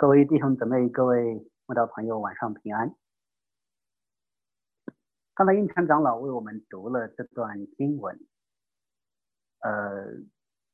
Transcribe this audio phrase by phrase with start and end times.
[0.00, 2.96] 各位弟兄姊妹，各位慕道朋友，晚上平安。
[5.34, 8.18] 刚才应传长老为我们读了这段经文，
[9.58, 10.06] 呃，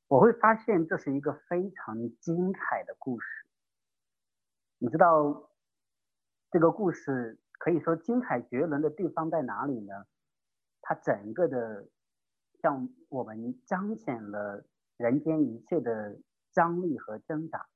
[0.06, 3.26] 我会发现这是一个非常精彩的故事。
[4.78, 5.50] 你知道
[6.52, 10.06] 这个故事可以说精彩绝伦的地方在哪里呢？
[10.82, 11.88] 它整个的
[12.62, 14.64] 向我们彰显了
[14.96, 16.16] 人间一切的
[16.52, 17.66] 张力和挣扎。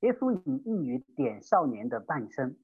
[0.00, 2.56] 耶稣以一语点少年的半生，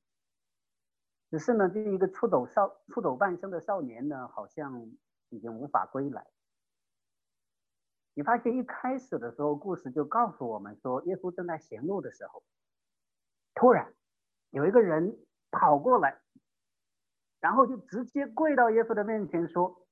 [1.31, 4.91] 只是呢，这一个出走少出走半生的少年呢，好像
[5.31, 6.27] 已经无法归来。
[8.15, 12.43] 你发现一开始的时候，故事就告诉我们说，耶稣正在行路的时候，
[13.55, 13.95] 突然
[14.51, 15.17] 有一个人
[15.51, 16.21] 跑过来，
[17.41, 19.87] 然后就直接跪到耶稣的面前说：“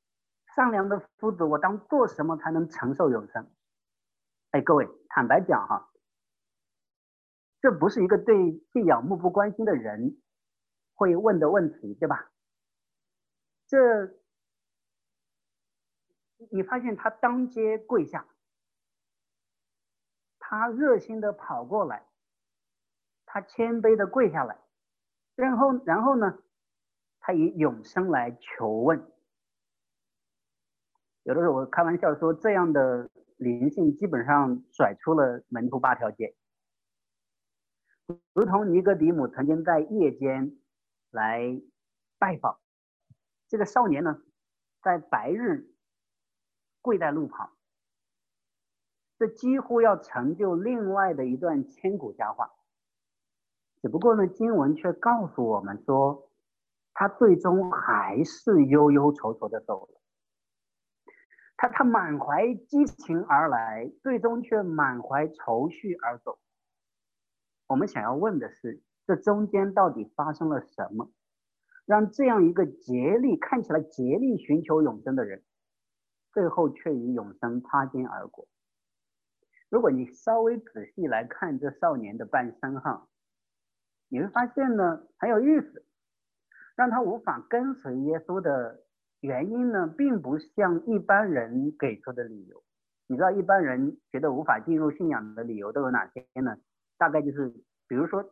[0.55, 3.51] 善良的夫子，我当做什么才能承受永生？”
[4.53, 5.90] 哎，各位，坦白讲哈。
[7.61, 10.17] 这不是一个对信仰漠不关心的人
[10.95, 12.31] 会问的问题，对吧？
[13.67, 13.79] 这
[16.51, 18.27] 你发现他当街跪下，
[20.39, 22.07] 他热心的跑过来，
[23.27, 24.59] 他谦卑的跪下来，
[25.37, 26.43] 然后然后呢，
[27.21, 29.07] 他以永生来求问。
[31.25, 36.35] 有的时候我开玩笑说，这样的灵性基本上甩出了门徒八条街。
[38.33, 40.57] 如同尼格迪姆曾经在夜间
[41.11, 41.61] 来
[42.19, 42.59] 拜访
[43.49, 44.23] 这个少年呢，
[44.83, 45.71] 在白日
[46.81, 47.51] 跪在路旁，
[49.19, 52.51] 这几乎要成就另外的一段千古佳话。
[53.83, 56.31] 只不过呢，经文却告诉我们说，
[56.95, 60.01] 他最终还是忧忧愁愁的走了。
[61.57, 66.39] 他他满怀激情而来，最终却满怀愁绪而走。
[67.71, 71.09] 我们想要问的是，这中间到底发生了什么，
[71.87, 75.45] 让这样一个竭力看起来竭力寻求永生的人，
[76.33, 78.49] 最后却与永生擦肩而过？
[79.69, 83.07] 如果你稍微仔细来看这少年的半生哈，
[84.09, 85.87] 你会发现呢很有意思，
[86.75, 88.81] 让他无法跟随耶稣的
[89.21, 92.65] 原因呢，并不像一般人给出的理由。
[93.07, 96.57] 你知道一般人觉得无法进入信仰的理由都有哪些呢？
[97.01, 97.49] 大概就是，
[97.89, 98.23] 比如说，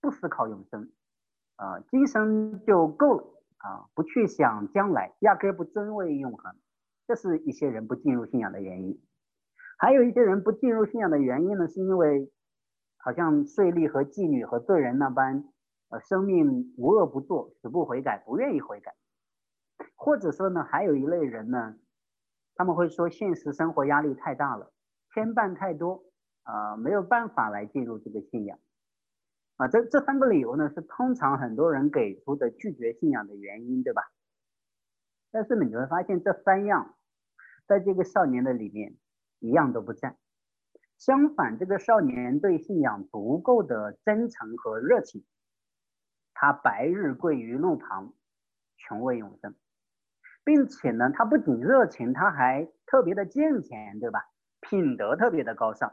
[0.00, 0.92] 不思考永生，
[1.56, 3.24] 啊，今生就够了
[3.56, 6.54] 啊，不去想将来，压根不尊畏永恒，
[7.08, 9.02] 这是一些人不进入信仰的原因。
[9.76, 12.30] 还有一些人不进入信仰的原因呢，是因为
[12.96, 15.42] 好像税吏和妓女和罪人那般，
[15.88, 18.94] 呃，生命无恶不作，死不悔改，不愿意悔改。
[19.96, 21.74] 或者说呢，还有一类人呢，
[22.54, 24.72] 他们会说现实生活压力太大了，
[25.12, 26.04] 牵绊太多。
[26.48, 28.58] 啊，没有办法来进入这个信仰，
[29.58, 34.10] 啊，这这三个理由呢，是通常很多人给出的拒绝信仰的原因，对吧？
[35.30, 36.96] 但是呢，你会发现这三样，
[37.66, 38.96] 在这个少年的里面
[39.40, 40.16] 一样都不在。
[40.96, 45.26] 相反，这个少年对信仰足够的真诚和热情，
[46.32, 48.14] 他白日跪于路旁，
[48.78, 49.54] 穷为永生，
[50.44, 54.24] 并且呢，他不仅热情，他还特别的敬虔，对吧？
[54.62, 55.92] 品德特别的高尚。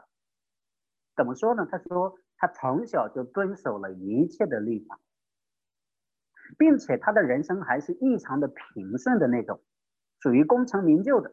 [1.16, 1.66] 怎么说呢？
[1.70, 5.00] 他说他从小就遵守了一切的律法，
[6.58, 9.62] 并且他的人生还是异常的平顺的那种，
[10.20, 11.32] 属于功成名就的。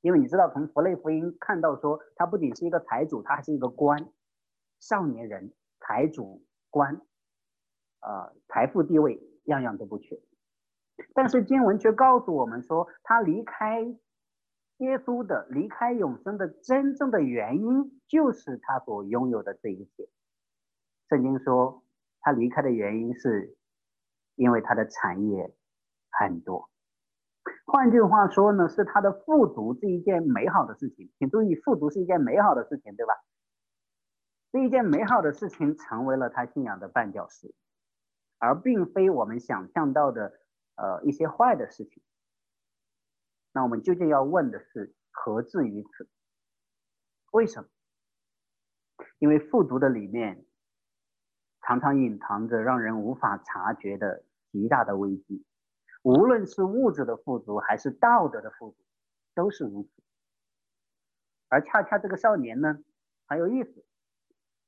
[0.00, 4.10] 因为你知道，从佛类福音看到说，他不仅是一个财主，他还是一个官，
[4.80, 7.00] 少年人，财主官，
[8.00, 10.20] 呃，财富地位样样都不缺。
[11.14, 13.96] 但是经文却告诉我们说，他离开。
[14.80, 20.08] 耶稣的离开永生的真正的原因，就是他所拥有的这一切。
[21.08, 21.82] 圣经说，
[22.20, 23.56] 他离开的原因是，
[24.36, 25.54] 因为他的产业
[26.10, 26.70] 很多。
[27.66, 31.10] 换句话说呢，是他的富足是一件美好的事情。
[31.18, 33.12] 请注意，富足是一件美好的事情，对吧？
[34.50, 37.54] 这一件美好的事情成为了他信仰的绊脚石，
[38.38, 40.32] 而并非我们想象到的
[40.76, 42.02] 呃一些坏的事情。
[43.52, 46.08] 那我们究竟要问的是何至于此？
[47.32, 47.68] 为什么？
[49.18, 50.46] 因为复读的里面
[51.62, 55.44] 常常隐藏着让人无法察觉的极大的危机，
[56.02, 58.76] 无论是物质的富足还是道德的富足，
[59.34, 59.90] 都是如此。
[61.48, 62.78] 而恰恰这个少年呢，
[63.26, 63.84] 很有意思，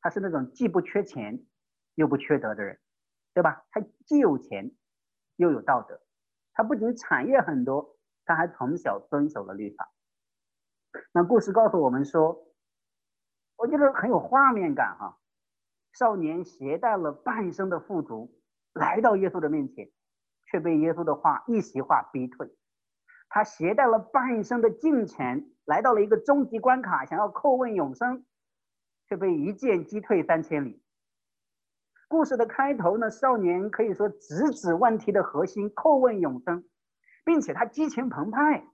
[0.00, 1.46] 他是那种既不缺钱
[1.94, 2.80] 又不缺德的人，
[3.32, 3.64] 对吧？
[3.70, 4.72] 他既有钱
[5.36, 6.00] 又有道德，
[6.52, 7.91] 他不仅产业很多。
[8.24, 9.92] 他还从小遵守了律法。
[11.12, 12.46] 那故事告诉我们说，
[13.56, 15.18] 我觉得很有画面感哈。
[15.92, 18.34] 少年携带了半生的富足
[18.72, 19.90] 来到耶稣的面前，
[20.50, 22.50] 却被耶稣的话一席话逼退。
[23.28, 28.24] 他携带了半生的金钱来到了一个终极关卡，想要叩问永生，
[29.08, 30.82] 却被一剑击退三千里。
[32.08, 36.64] 故事的开头呢，少年可以说直指问题的核心，叩问永生，
[37.24, 38.64] 并且他激情澎湃。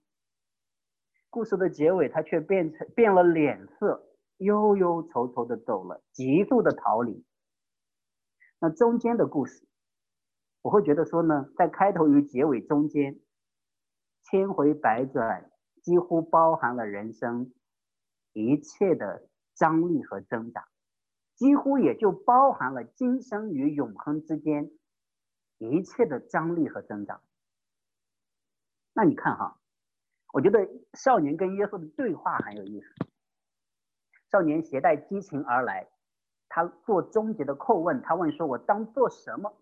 [1.30, 4.06] 故事的结尾，他却变成变了脸色，
[4.38, 7.24] 忧忧愁愁的走了，急速的逃离。
[8.60, 9.68] 那中间的故事，
[10.62, 13.20] 我会觉得说呢，在开头与结尾中间，
[14.24, 15.50] 千回百转，
[15.82, 17.52] 几乎包含了人生
[18.32, 20.66] 一切的张力和挣扎，
[21.36, 24.70] 几乎也就包含了今生与永恒之间
[25.58, 27.20] 一切的张力和挣扎。
[28.98, 29.54] 那你看哈。
[30.32, 32.88] 我觉得少年跟耶稣的对话很有意思。
[34.30, 35.88] 少年携带激情而来，
[36.48, 39.56] 他做终极的叩问，他问说：“我当做什么？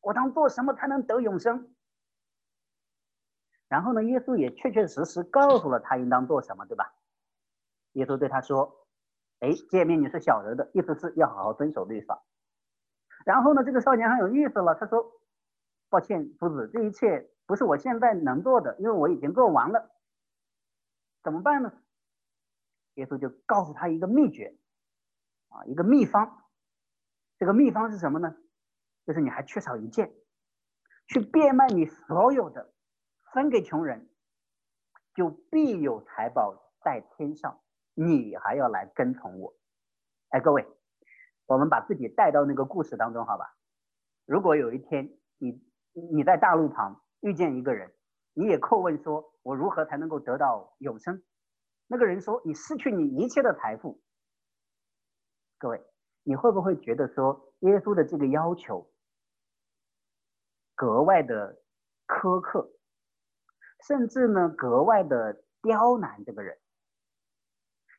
[0.00, 1.72] 我当做什么才能得永生？”
[3.68, 6.92] 然后呢，耶稣也确确实实告诉了他应当做什么，对吧？
[7.92, 8.86] 耶稣对他说
[9.40, 12.22] ：“哎，诫命你是小人的，意思是要好好遵守律法。”
[13.24, 15.02] 然后呢，这个少年很有意思了，他说
[15.88, 19.90] ：“抱歉，夫子，这一切。”不是我现在能做的，因为我已经做完了，
[21.22, 21.72] 怎么办呢？
[22.94, 24.56] 耶稣就告诉他一个秘诀，
[25.48, 26.44] 啊，一个秘方。
[27.38, 28.36] 这个秘方是什么呢？
[29.04, 30.14] 就是你还缺少一件，
[31.08, 32.72] 去变卖你所有的，
[33.32, 34.08] 分给穷人，
[35.14, 37.60] 就必有财宝在天上。
[37.94, 39.54] 你还要来跟从我。
[40.28, 40.66] 哎，各位，
[41.46, 43.56] 我们把自己带到那个故事当中，好吧？
[44.26, 45.60] 如果有一天你
[46.12, 47.01] 你在大路旁。
[47.22, 47.92] 遇见一个人，
[48.34, 51.22] 你也叩问说：“我如何才能够得到永生？”
[51.88, 54.02] 那个人说：“你失去你一切的财富。”
[55.58, 55.80] 各位，
[56.24, 58.90] 你会不会觉得说耶稣的这个要求
[60.74, 61.62] 格外的
[62.08, 62.68] 苛刻，
[63.86, 66.58] 甚至呢格外的刁难这个人？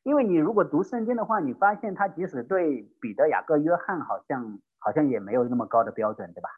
[0.04, 6.50] 因为你如果读圣经的话，你发现他即使对彼得、雅各、约翰，好像好像也没有那么高的标准，对吧？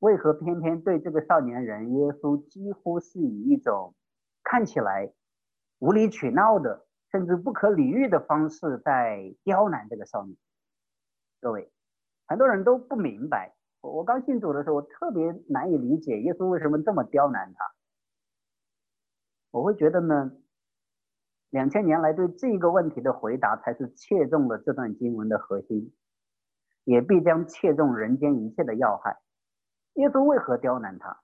[0.00, 3.94] 为何偏偏对这个少年人耶稣几乎是以一种
[4.42, 5.12] 看起来
[5.78, 10.36] 无理取闹的，甚至不可理喻的方式在刁难这个少年？
[11.40, 11.70] 各位，
[12.26, 13.54] 很多人都不明白。
[13.82, 17.64] 我刚信主的时候，我特别难以理解耶稣为什么这么刁难他。
[19.50, 20.32] 我会觉得呢，
[21.50, 25.94] 两千年来对这个问题的回答，才是切中了这段经文的核心，
[26.84, 29.18] 也必将切中人间一切的要害。
[29.94, 31.20] 耶稣为何刁难他？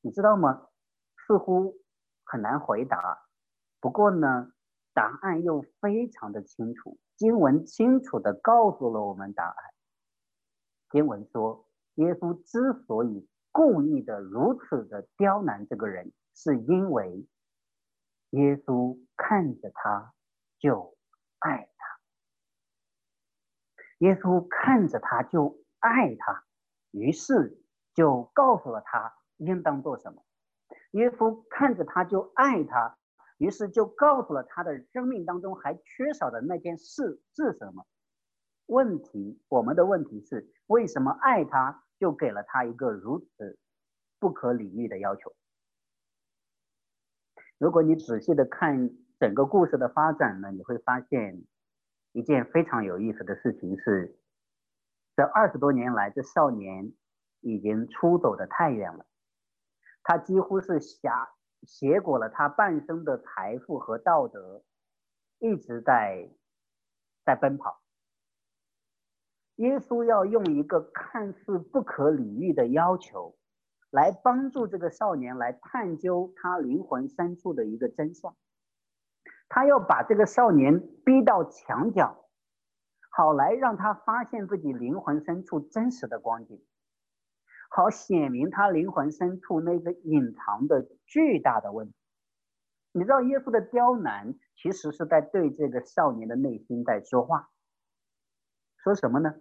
[0.00, 0.68] 你知道吗？
[1.26, 1.74] 似乎
[2.24, 3.26] 很难回答。
[3.80, 4.52] 不过呢，
[4.94, 6.98] 答案又非常的清楚。
[7.16, 9.54] 经文清楚的告诉了我们答案。
[10.90, 17.28] 经文说，耶稣之所以故意的如此的刁难这个人，是因为
[18.30, 20.14] 耶稣看着他
[20.58, 20.96] 就
[21.40, 21.98] 爱他。
[23.98, 26.44] 耶稣看着他就爱他。
[26.98, 27.62] 于是
[27.94, 30.22] 就告诉了他应当做什么。
[30.92, 32.98] 耶稣看着他就爱他，
[33.38, 37.86] 于是就告诉了他的生命当中还缺少的那件事是什么。
[38.66, 43.58] 问题，我们的问题是为什么爱他就给了他一个如此
[44.18, 45.32] 不可理喻的要求？
[47.58, 51.42] 如果你仔细的看整个故事的发展呢，你会发现
[52.12, 54.17] 一件非常有意思的事情是。
[55.18, 56.92] 这二十多年来，这少年
[57.40, 59.04] 已经出走的太远了。
[60.04, 61.10] 他几乎是挟
[61.64, 64.62] 挟裹了他半生的财富和道德，
[65.40, 66.30] 一直在
[67.24, 67.80] 在奔跑。
[69.56, 73.36] 耶稣要用一个看似不可理喻的要求，
[73.90, 78.36] 来帮助这个少年来探究他灵魂深处的一个真相。
[79.48, 82.27] 他要把这个少年逼到墙角。
[83.18, 86.62] 好来让他发现自己灵魂深处真实的光景，
[87.68, 91.94] 好显明他灵魂深处那个隐藏的巨大的问题。
[92.92, 97.50] 你知道耶稣的刁难其实是在对这个少年的内心在说话，
[98.76, 99.34] 说什么呢？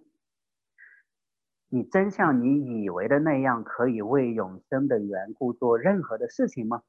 [1.69, 6.81] 你真像你以为的那样可以为永生的缘故做任何的事情吗？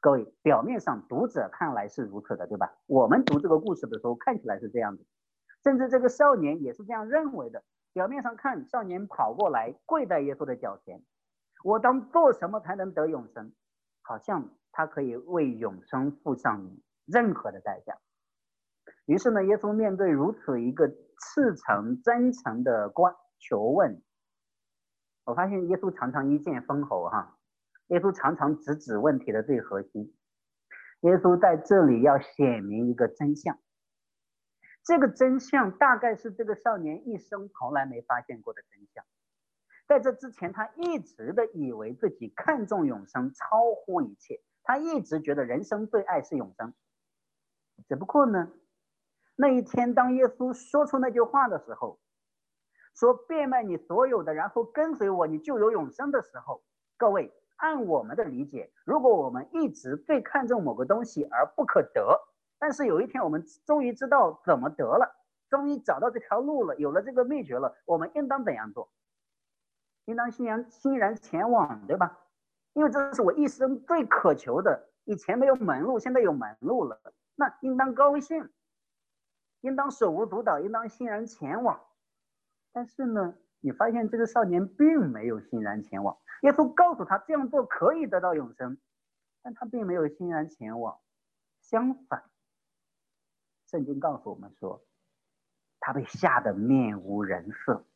[0.00, 2.78] 各位，表面上读者看来是如此的，对吧？
[2.86, 5.04] 我们读这个故事的时候看起来是这样子。
[5.64, 7.64] 甚至这个少年也是这样认为的。
[7.92, 11.02] 表面上看，少年跑过来跪在耶稣的脚前，
[11.64, 13.52] 我当做什么才能得永生？
[14.02, 17.96] 好像他可以为永生付上任何的代价。
[19.06, 24.02] 于是呢，耶稣面对如此一个赤诚、真诚的关求问，
[25.24, 27.38] 我发现耶稣常常一剑封喉哈，
[27.86, 30.14] 耶稣常常直指问题的最核心。
[31.00, 33.56] 耶稣在这里要显明一个真相，
[34.84, 39.04] 这个真相大概是这个少年一生从来没发现过的真相。
[39.86, 44.40] 在这之前，他一直的以为自己看重永生，超乎一切。
[44.62, 46.72] 他一直觉得人生最爱是永生，
[47.86, 48.50] 只不过呢。
[49.36, 51.98] 那一天，当耶稣说出那句话的时候，
[52.94, 56.62] 说变卖你所有的，然后跟随我，你就有永生的时候，
[56.96, 62.20] 各位，按我们的理解，如果我们一直最看重某个东西而不可得，
[62.58, 65.14] 但是有一天我们终于知道怎么得了，
[65.48, 68.90] 终于找到这条路了，有了这个秘诀了，我们应当怎样做？
[70.06, 72.20] 应当欣然欣然前往，对吧？
[72.72, 77.00] 因为这是我一生最渴求的，以前没有门路，现在有门路了，
[77.34, 78.50] 那应当高兴。
[79.60, 81.80] 应当手舞足蹈，应当欣然前往。
[82.70, 86.18] 但是呢，你发现这个少年并没有欣然前往。
[86.42, 88.76] 耶稣告诉他这样做可以得到永生，
[89.42, 90.98] 但他并没有欣然前往。
[91.62, 92.24] 相反，
[93.70, 94.84] 圣经告诉我们说，
[95.80, 97.86] 他被吓得面无人色，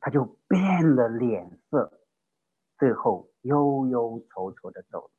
[0.00, 2.00] 他就变了脸色，
[2.78, 5.10] 最后忧忧愁愁的走了。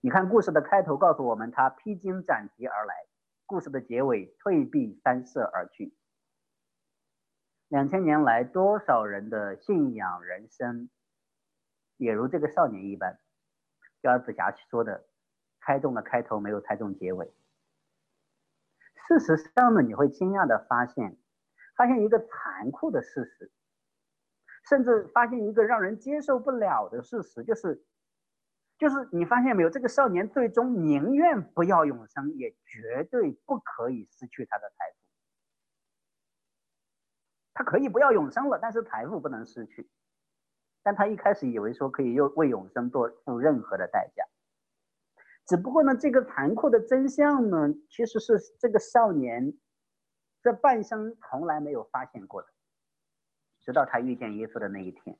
[0.00, 2.94] 你看故事的开头告诉我们，他披荆斩棘而来。
[3.46, 5.94] 故事的结尾，退避三舍而去。
[7.66, 10.88] 两千年来，多少人的信仰人生，
[11.96, 13.18] 也如这个少年一般，
[14.00, 15.04] 标子霞说的，
[15.60, 17.32] 猜中了开头，没有猜中结尾。
[19.18, 21.16] 事实上呢，你会惊讶的发现，
[21.76, 23.50] 发现一个残酷的事实，
[24.68, 27.84] 甚至发现一个让人接受不了的事实，就是。
[28.78, 34.96] 就是你发现没有，这个少年最终宁愿不要永生，也绝对不可以失去他的财富。
[37.52, 39.90] 他可以不要永生了，但是财富不能失去。
[40.82, 44.24] 但他一开始以为说可以又为永生做付任何的代价。
[45.50, 49.52] 只不过呢，这个残酷的真相呢，其实是这个少年
[50.42, 52.46] 这半生从来没有发现过的，
[53.58, 55.18] 直到他遇见耶稣的那一天，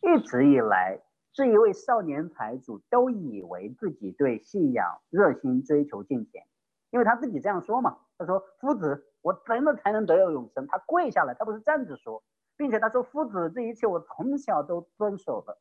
[0.00, 1.02] 一直以来。
[1.34, 6.46] 这一位少年财主都以为自己对信仰热心追求金钱，
[6.88, 7.98] 因为他自己这样说嘛。
[8.16, 12.24] 他说：“夫子，我怎么才能得有永生？”他跪下来，他不是站着说，
[12.56, 15.60] 并且他说：“夫子，这一切我从小都遵守了。”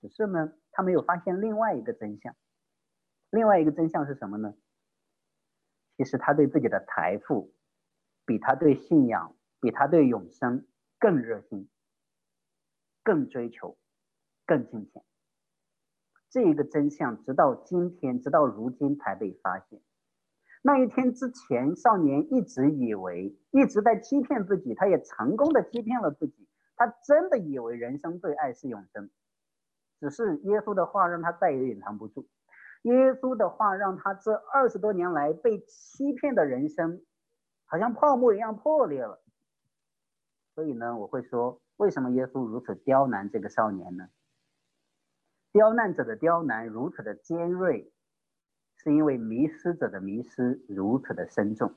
[0.00, 2.34] 只是呢，他没有发现另外一个真相。
[3.30, 4.54] 另外一个真相是什么呢？
[5.96, 7.54] 其实他对自己的财富，
[8.24, 10.66] 比他对信仰、比他对永生
[10.98, 11.68] 更热心，
[13.02, 13.76] 更追求。
[14.48, 15.02] 更金钱，
[16.30, 19.82] 这一个真相，直到今天，直到如今才被发现。
[20.62, 26.46] 那一天之前，少年一直以为，一直在欺骗自己，他也成功的欺骗了自己。
[26.76, 29.10] 他真的以为人生最爱是永生，
[29.98, 32.28] 只是耶稣的话让他再也隐藏不住。
[32.86, 37.04] 耶稣的话让他这二十多年来被欺骗的人生，
[37.64, 39.20] 好像泡沫一样破裂了。
[40.54, 44.08] 所以呢，我会说，为什么耶稣如此刁难这个少年呢？
[45.50, 47.92] 刁难者的刁难如此的尖锐，
[48.76, 51.74] 是因为迷失者的迷失如此的深重。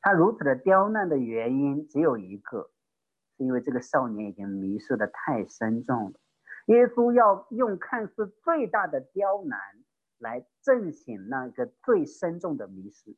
[0.00, 2.70] 他如此的刁难的原因只有一个，
[3.36, 6.20] 是因为这个少年已经迷失的太深重了。
[6.66, 9.58] 耶稣要用看似最大的刁难
[10.20, 13.16] 来震醒那个最深重的迷失。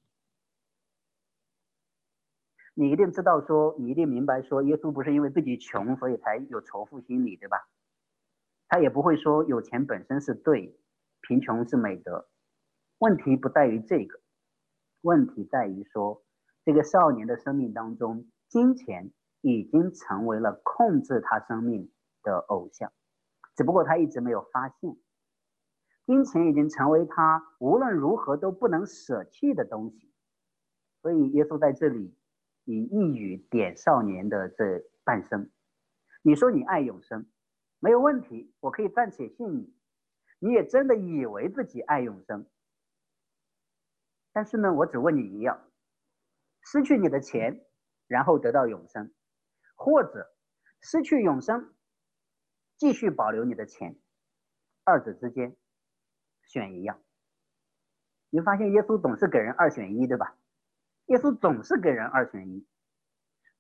[2.75, 7.69] 你一定知道，说你一定明白，说耶稣不是因为自己穷，所以才有仇富心理，对吧？
[8.69, 10.81] 他也不会说有钱本身是对，
[11.21, 12.31] 贫穷是美德。
[12.97, 14.21] 问题不在于这个，
[15.03, 16.25] 问题在于说，
[16.65, 21.93] 这个少年的生命当中，金钱已经成为了控制他生命
[22.23, 22.91] 的偶像，
[23.55, 24.97] 只不过他一直没有发现，
[26.07, 30.13] 金钱已经成为他无论如何都不能舍弃的东西。
[31.01, 32.17] 所以耶稣在这里
[32.65, 35.51] 以一语点少年的这半生。
[36.23, 37.27] 你说你爱永生。
[37.85, 39.75] 没有问题，我可以暂且信你。
[40.39, 42.47] 你也真的以为自己爱永生，
[44.33, 45.69] 但是呢，我只问你一样：
[46.61, 47.65] 失去你的钱，
[48.07, 49.13] 然后得到永生，
[49.75, 50.33] 或者
[50.81, 51.75] 失去永生，
[52.77, 53.97] 继续保留你的钱，
[54.85, 55.57] 二者之间
[56.43, 57.01] 选一样。
[58.31, 60.37] 你发现耶稣总是给人二选一，对吧？
[61.07, 62.67] 耶稣总是给人二选一，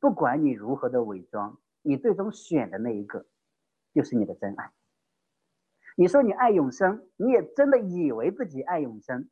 [0.00, 3.26] 不管你如何的伪装，你最终选的那一个。
[3.94, 4.72] 就是你的真爱。
[5.96, 9.28] 你说你爱永生，你也真的以为自己爱永生，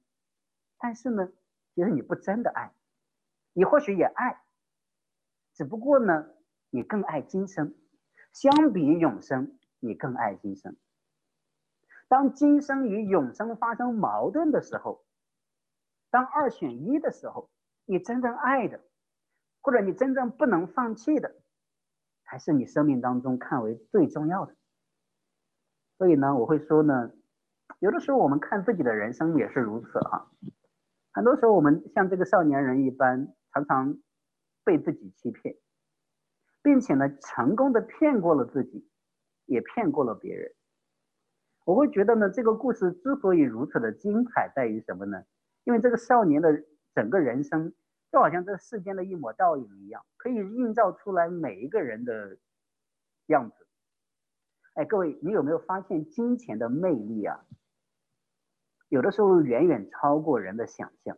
[0.76, 1.32] 但是呢，
[1.74, 2.74] 其实你不真的爱，
[3.54, 4.42] 你或许也爱，
[5.54, 6.28] 只不过呢，
[6.68, 7.74] 你更爱今生。
[8.34, 10.76] 相比永生，你更爱今生。
[12.10, 15.04] 当今生与永生发生矛盾的时候，
[16.10, 17.48] 当二选一的时候，
[17.84, 18.80] 你真正爱的，
[19.62, 21.36] 或者你真正不能放弃的，
[22.24, 24.56] 还是你生命当中看为最重要的。
[25.98, 27.12] 所以呢，我会说呢，
[27.78, 30.26] 有的时候我们看自己的人生也是如此啊。
[31.12, 33.96] 很多时候我们像这个少年人一般，常常
[34.64, 35.56] 被自己欺骗。
[36.60, 38.90] 并且呢，成功的骗过了自己，
[39.46, 40.52] 也骗过了别人。
[41.70, 45.22] 我会觉得呢，这个故事之所以如此的精彩，在于什么呢？
[45.62, 46.64] 因为这个少年的
[46.96, 47.72] 整个人生，
[48.10, 52.38] 就好像这世间的一抹倒影一样，可以映照出来每一个人的
[53.26, 53.68] 样子。
[54.74, 57.44] 哎，各位，你有没有发现金钱的魅力啊？
[58.88, 61.16] 有的时候远远超过人的想象。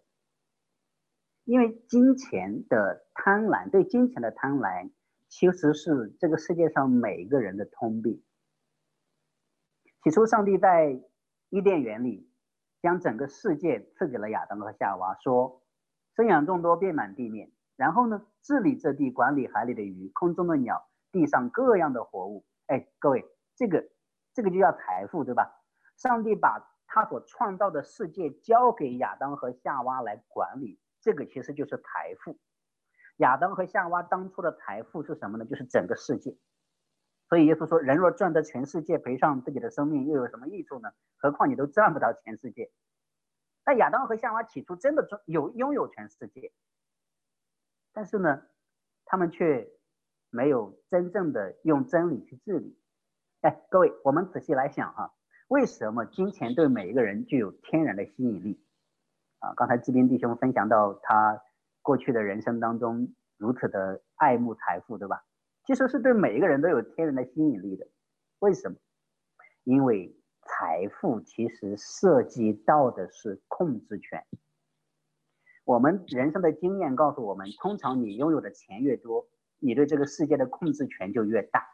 [1.44, 4.90] 因为金钱的贪婪，对金钱的贪婪。
[5.30, 8.22] 其实是这个世界上每一个人的通病。
[10.02, 11.00] 起初，上帝在
[11.48, 12.28] 伊甸园里
[12.80, 15.62] 将整个世界赐给了亚当和夏娃，说
[16.16, 22.44] ：“生养众多，遍满地面。”然后呢，治理这地，管理海里的鱼，空中的鸟，地上各样的活物。
[22.66, 23.88] 哎，各位，这个
[24.34, 25.52] 这个就叫财富，对吧？
[25.96, 32.36] 上帝把他所创造的世界交给亚当和夏娃来管理，这个其实就是财富。
[33.18, 35.44] 亚当和夏娃当初的财富是什么呢？
[35.44, 36.36] 就是整个世界。
[37.32, 40.92] 所以耶稣说：“人若赚得全世界，赔上自己的生命，又有什么益处呢？
[41.16, 42.70] 何况你都赚不到全世界。”
[43.64, 46.52] 那亚当和夏娃起初真的有拥有全世界，
[47.94, 48.42] 但是呢，
[49.06, 49.66] 他们却
[50.28, 52.78] 没有真正的用真理去治理。
[53.40, 55.14] 哎，各位，我们仔细来想哈，
[55.48, 58.62] 为什么金钱对每一个人具有天然的吸引力？
[59.38, 61.40] 啊，刚才志斌弟兄分享到他。
[61.80, 65.24] 过去的人生当中如此的爱慕财富，对吧？
[65.66, 67.86] 其实是对每一个人都有天然的吸引力的。
[68.40, 68.76] 为什么？
[69.64, 74.24] 因为财富其实涉及到的是控制权。
[75.64, 79.28] 我们人生的经验告诉我们，通常你拥有的钱越多，
[79.60, 81.64] 你对这个世界的控制权就越大。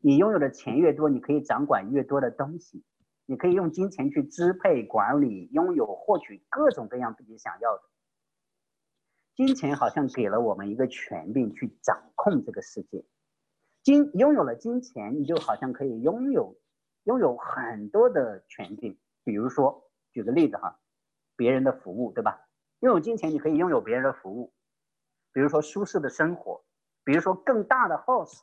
[0.00, 2.82] 你拥有的钱越多，你可以掌管越多的东西，
[3.26, 7.82] 你可以用金钱去支配、管理、拥有、获取各种各样自己想要的。
[9.34, 13.04] 金钱好像给了我们一个权利去掌控这个世界。
[13.82, 16.56] 金拥有了金钱，你就好像可以拥有
[17.02, 18.98] 拥有很多的权利。
[19.24, 20.78] 比如说，举个例子哈，
[21.36, 22.48] 别人的服务，对吧？
[22.80, 24.54] 拥有金钱，你可以拥有别人的服务。
[25.32, 26.64] 比如说舒适的生活，
[27.02, 28.40] 比如说更大的 house，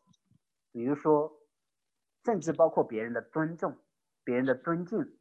[0.73, 1.31] 比如说，
[2.25, 3.77] 甚至包括别人的尊重、
[4.25, 5.17] 别人的尊敬。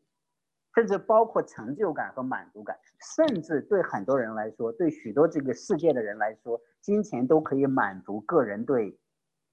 [0.74, 2.78] 甚至包括成就感和满足感，
[3.16, 8.96] 甚至对很多人来说，对许多这个世界的人来说，金钱都可以满足个人对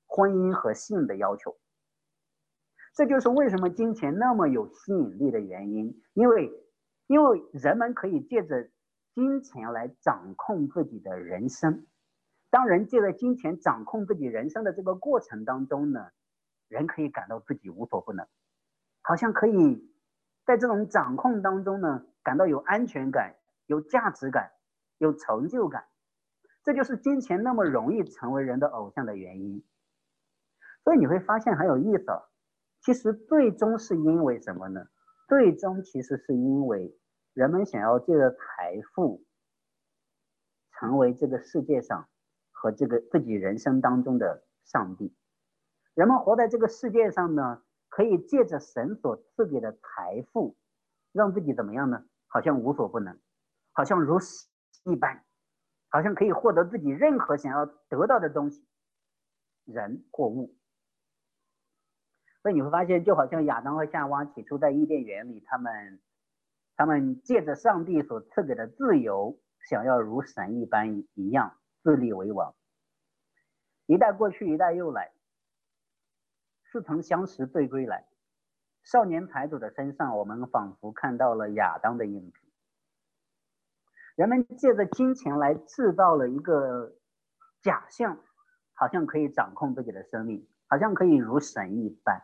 [0.06, 1.58] 婚姻和性的要求。
[2.93, 6.51] 这就是为什么金钱那么有吸引力的原因，因为
[7.08, 8.69] 因为人们可以借着
[9.15, 11.88] 金钱来掌控自己的人生。
[12.49, 16.12] 当人借着金钱掌控自己人生的这个过程当中呢，
[16.67, 18.27] 人可以感到自己无所不能，
[19.01, 19.91] 好像可以。
[20.47, 24.53] 在这种掌控当中呢，感到有安全感、有价值感、
[24.97, 25.83] 有成就感，
[26.63, 29.62] 这就是金钱那么容易成为人的偶像的原因。
[30.86, 32.05] 所以你会发现很有意思，
[32.79, 34.88] 其实最终是因为什么呢？
[35.27, 36.97] 最终其实是因为
[37.33, 39.25] 人们想要借着财富，
[40.71, 42.07] 成为这个世界上
[42.51, 45.13] 和这个自己人生当中的上帝。
[45.93, 47.63] 人们活在这个世界上呢？
[47.97, 50.55] 可以借着神所赐给的财富，
[51.13, 52.05] 让自己怎么样呢？
[52.27, 53.19] 好像无所不能，
[53.71, 54.19] 好像如
[54.83, 55.25] 一般，
[55.89, 58.63] 好像可以获得自己任何想要得到的东西，
[59.65, 60.55] 人或物。
[62.43, 65.99] 所以你会发现，就好像亚当和夏娃起初在伊甸园里，他们
[66.75, 72.53] 他们借着上帝所赐给的自由，想要如神一般一样自立为王。
[73.88, 75.16] 一代过去，一代又来。
[76.78, 78.06] 似曾相识对归来，
[78.84, 82.40] 少年财主的身上，我们仿佛看到了亚当的影子。
[84.16, 86.94] 人们借着金钱来制造了一个
[87.63, 88.16] 假象，
[88.76, 92.22] 好像可以掌控自己的生命，好像可以如神一般。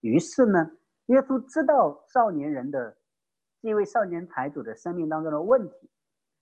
[0.00, 0.70] 于是呢，
[1.06, 2.98] 耶稣知道少年人的
[3.62, 5.90] 这位少年财主的生命当中的问题，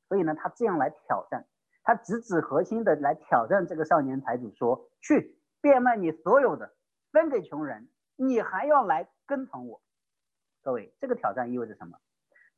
[0.09, 1.47] 所以呢，他这样来挑战，
[1.85, 6.75] 他直指核心的来挑战这个少年财主，说：“去变卖你所有的。”
[7.17, 9.81] 分给穷人，你还要来跟从我？
[10.61, 11.97] 各位，这个挑战意味着什么？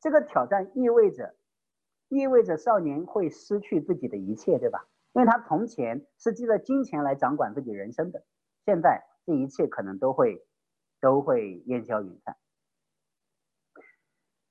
[0.00, 1.36] 这个挑战意味着
[2.08, 4.88] 意味着少年会失去自己的一切，对吧？
[5.12, 8.24] 因为他从前是借着金钱来掌管自己人生的，
[8.64, 10.44] 现在这一切可能都会
[11.00, 12.36] 都会烟消云散。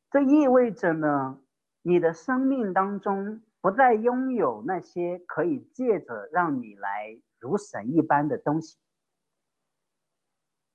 [0.09, 1.41] 这意味着呢，
[1.81, 8.77] 你的生命当中不再拥有那些可以借着让你来如神一般的东西。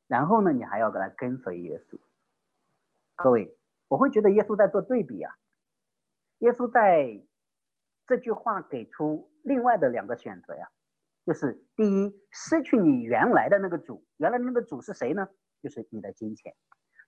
[0.06, 1.98] 然后呢，你还要来跟随耶稣。
[3.16, 3.56] 各位，
[3.88, 5.34] 我会觉得耶稣在做对比啊。
[6.38, 7.24] 耶稣在
[8.06, 10.70] 这句话给出另外的两个选择呀，
[11.24, 15.28] 就是第一，失去你原来的那个主，原来那个主是谁呢？
[15.62, 16.54] 就是你的金钱。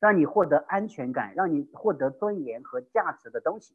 [0.01, 3.75] 让你获得安全感，让你获得尊严和价值的东西。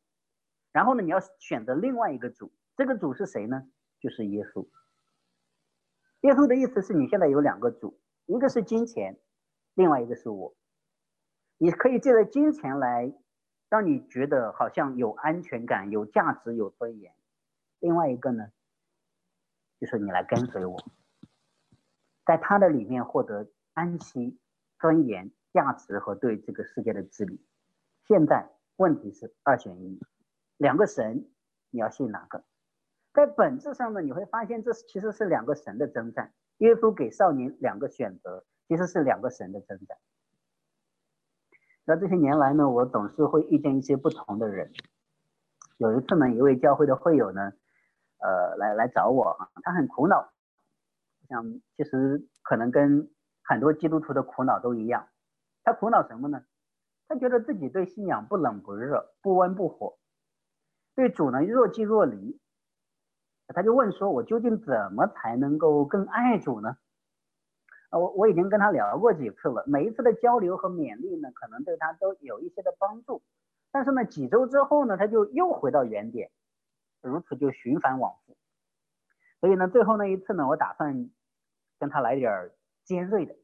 [0.72, 3.68] 然后呢，你要选择另外一个主，这个主是谁呢？
[4.00, 4.68] 就是耶稣。
[6.22, 9.20] 耶稣的意思是你现在有两个主，一个是金钱，
[9.74, 10.56] 另外一个是我。
[11.58, 13.12] 你可以借着金钱来
[13.70, 17.12] 让你觉得好像有安全感、有价值、有尊严。
[17.80, 18.52] 另外一个呢，
[19.80, 20.78] 就是你来跟随我，
[22.24, 24.40] 在他的里面获得安息、
[24.80, 25.32] 尊严。
[25.52, 27.44] 价值和对这个世界的治理，
[28.04, 30.00] 现在问题是二选一，
[30.58, 31.28] 两个神，
[31.72, 32.44] 你要信哪个？
[33.14, 36.36] 在本质上呢，你会发现这其实是两个神的征战。
[36.60, 39.98] 耶稣给少年两个选择，其实是两个神的征战。
[41.86, 44.72] 那这些年来呢，我总是会遇见一些不同的人。
[45.78, 47.54] 有一次呢，一位教会的会友呢，
[48.20, 50.32] 呃，来来找我啊，他很苦恼，
[51.28, 53.10] 想其实可能跟
[53.42, 55.08] 很多基督徒的苦恼都一样。
[55.64, 56.44] 他苦恼什么呢？
[57.08, 59.98] 他觉得自己对信仰不冷不热，不温不火，
[60.94, 62.40] 对主呢若即若离。
[63.54, 66.78] 他就问说：“我究竟怎么才能够更爱主呢？”
[67.90, 73.24] 啊，我我已经跟他聊过几次了，每一次的交流和勉励呢，可能对他都有一些的帮助。
[73.72, 76.30] 但是呢，几周之后呢，他就又回到原点，
[77.02, 78.38] 如此就循环往复。
[79.40, 81.10] 所以呢，最后那一次呢，我打算
[81.80, 82.52] 跟他来点
[82.84, 83.36] 尖锐的。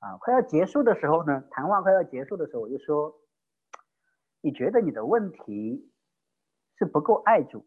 [0.00, 3.14] 啊，快要结束的时候呢，谈话快要结束的时候，我就说，
[4.40, 5.92] 你觉得你的问题
[6.76, 7.64] 是不够爱主。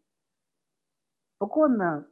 [1.42, 2.06] 不过呢，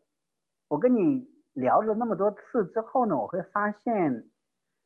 [0.67, 4.29] 我跟你聊了那么多次之后呢，我会发现，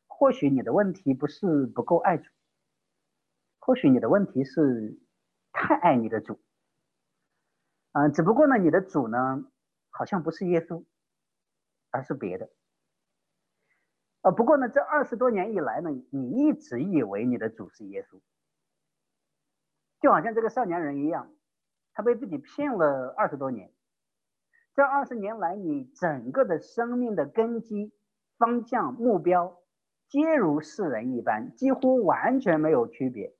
[0.05, 2.29] 或许你的问题不是不够爱主，
[3.57, 4.99] 或许你的问题是
[5.51, 6.39] 太爱你的主。
[7.93, 9.43] 嗯，只不过呢，你的主呢，
[9.89, 10.85] 好像不是耶稣，
[11.89, 12.47] 而是别的。
[14.21, 18.21] 啊，不过呢，这二十多年以来呢，你一直以为你的主是耶稣，
[20.01, 21.33] 就好像这个少年人一样，
[21.93, 23.71] 他被自己骗了二十多年。
[24.75, 27.93] 这二十年来，你整个的生命的根基、
[28.37, 29.57] 方向、目标，
[30.09, 33.33] 皆如世人一般，几乎完全没有区别。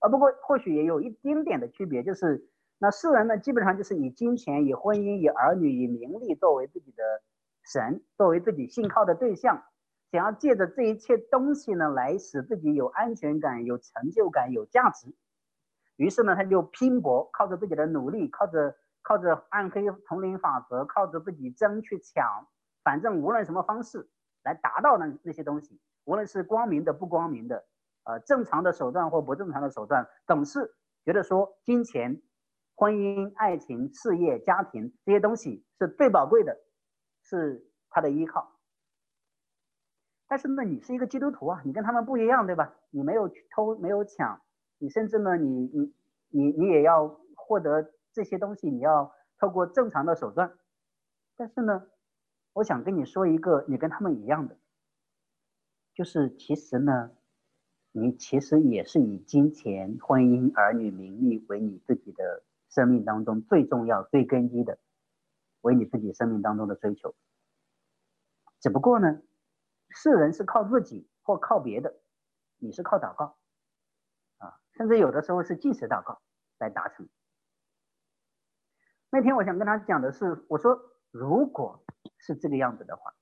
[0.00, 2.44] 啊，不过或许也有一丁点的区别，就是
[2.78, 7.04] 那世人呢，基本上就是以金钱、以婚姻、以儿女、以名利作为自己的
[7.62, 9.62] 神，作为自己信靠的对象。
[10.10, 15.14] 想要借着这一切东西呢，来使自己有安全感、有成就感、有价值。
[15.94, 22.46] 于是呢，他就拼搏，靠着自己的努力，靠着靠着暗黑丛林法则，靠着自己争去抢，
[22.82, 24.08] 反正无论什么方式
[24.42, 27.64] 来达到那那些东西，无论是光明的、不光明的，
[28.04, 32.20] 呃，正常的手段或不正常的手段，总是觉得说金钱、
[32.74, 36.56] 婚姻、爱情、事业、家庭这些东西是最宝贵的，
[37.22, 38.52] 是他的依靠。
[40.28, 42.72] 但是呢，你是一个基督徒啊，你跟他们不一样，对吧？
[42.90, 44.40] 你没有偷，没有抢，
[44.78, 45.94] 你甚至呢，你你
[46.28, 50.58] 你你也要获得这些东西，你要透过正常的手段。
[51.36, 51.86] 但是呢，
[52.52, 54.56] 我想跟你说一个你跟他们一样的，
[55.94, 57.10] 就是其实呢，
[57.92, 64.78] 你其实也是以金钱、婚姻、儿女、名利为你自己的生命当中最重要、最根基的，
[65.60, 67.14] 为你自己生命当中的追求。
[68.60, 69.22] 只不过呢。
[69.92, 71.92] 世人是靠自己或靠别的，
[72.58, 73.36] 你是靠祷告，
[74.38, 76.22] 啊，甚至有的时候是即时祷告
[76.58, 77.08] 来达成。
[79.10, 81.82] 那天我想跟他讲的是，我说如果
[82.18, 83.12] 是这个样子的话，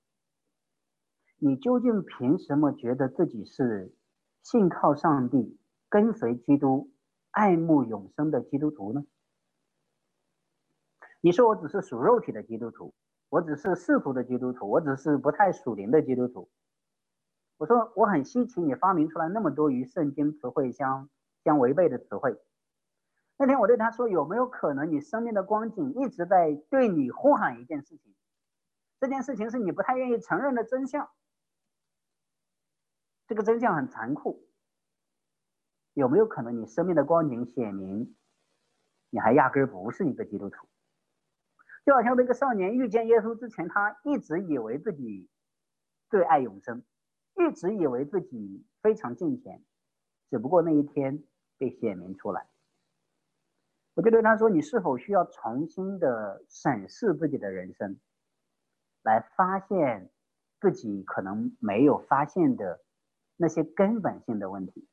[1.37, 3.95] 你究竟凭什么觉得自己是
[4.43, 6.91] 信靠上帝、跟随基督、
[7.31, 9.03] 爱慕永生的基督徒呢？
[11.21, 12.93] 你说我只是属肉体的基督徒，
[13.29, 16.49] 我只是世俗的基督徒，我只是不太属灵的基督徒。
[17.57, 21.09] 我说我很稀奇，你发明出来那么多与圣经词汇相
[21.43, 22.39] 相违背的词汇。
[23.41, 28.13] 那天我对他说：“有没有可能你生命的光景一直在对你呼喊一件事情？
[28.99, 31.09] 这件事情是你不太愿意承认的真相。
[33.27, 34.45] 这个真相很残酷。
[35.93, 38.13] 有没有可能你生命的光景显明，
[39.09, 40.67] 你还压根儿不是一个基督徒。
[41.85, 45.29] 就好像那个少年遇见耶稣之前，他一直以为自己
[46.09, 46.83] 最爱永生，
[47.35, 49.63] 一直以为自己非常敬虔，
[50.29, 51.23] 只不过那一天
[51.57, 52.45] 被显明出来。
[53.99, 57.99] 我就对他说：“你是否需要重新的审视自己的人生，
[59.01, 60.09] 来发现
[60.61, 62.79] 自己可能没有发现的
[63.35, 64.87] 那些根本性的问题？”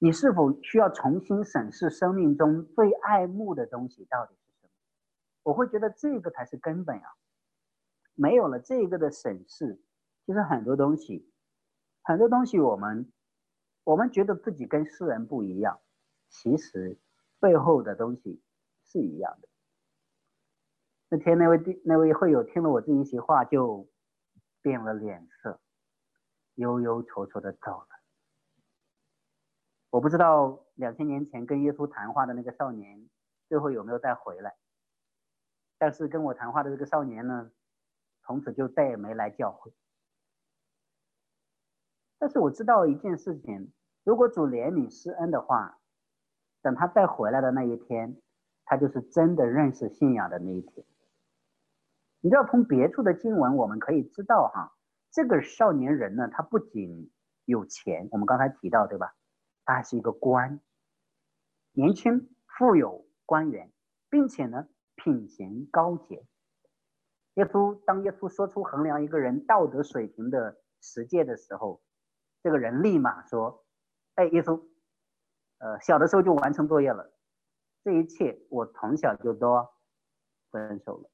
[0.00, 4.70] 你是否需要重新审视生命中最爱慕的东西到底是什么？
[5.42, 7.12] 我会觉得这个才是根本啊！
[8.14, 9.78] 没有了这个的审视，
[10.24, 11.30] 其实很多东西，
[12.02, 13.12] 很多东西我们
[13.88, 15.80] 我们觉得自己跟世人不一样，
[16.28, 16.98] 其实
[17.40, 18.42] 背后的东西
[18.84, 19.48] 是一样的。
[21.08, 23.88] 那天那位那位会友听了我这一席话就
[24.60, 25.58] 变了脸色，
[26.56, 27.88] 忧忧愁愁的走了。
[29.88, 33.08] 我不知道两千年前跟耶稣谈话的那个少年，
[33.48, 34.54] 最后有没有再回来？
[35.78, 37.50] 但是跟我谈话的这个少年呢，
[38.20, 39.72] 从此就再也没来教会。
[42.18, 43.72] 但是我知道一件事情：
[44.08, 45.78] 如果主怜悯施恩的话，
[46.62, 48.16] 等他再回来的那一天，
[48.64, 50.86] 他就是真的认识信仰的那一天。
[52.22, 54.72] 你知道，从别处的经文我们可以知道，哈，
[55.10, 57.12] 这个少年人呢，他不仅
[57.44, 59.14] 有钱，我们刚才提到，对吧？
[59.66, 60.58] 他还是一个官，
[61.72, 63.70] 年轻、富有、官员，
[64.08, 66.24] 并且呢，品行高洁。
[67.34, 71.82] 耶稣当耶稣说出衡量一个人道德水平的实践的时候，
[72.42, 73.64] 这个人立马说
[74.18, 74.60] ：“哎，耶稣，
[75.58, 77.12] 呃，小的时候就完成作业了，
[77.84, 79.68] 这一切我从小就都
[80.50, 81.08] 遵守了。”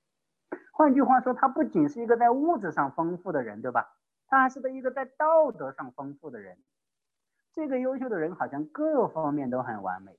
[0.72, 3.94] 换句话说，他不仅是一个在物质上丰富的人，对吧？
[4.26, 6.56] 他还是一个在道德上丰富的人。
[7.52, 10.18] 这个优秀的人好像各方面都很完美，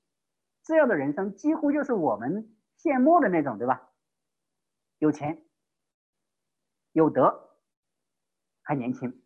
[0.62, 3.90] 这样的人生几乎就是我们羡慕的那种，对吧？
[5.00, 5.44] 有钱、
[6.92, 7.50] 有德，
[8.62, 9.24] 还年轻，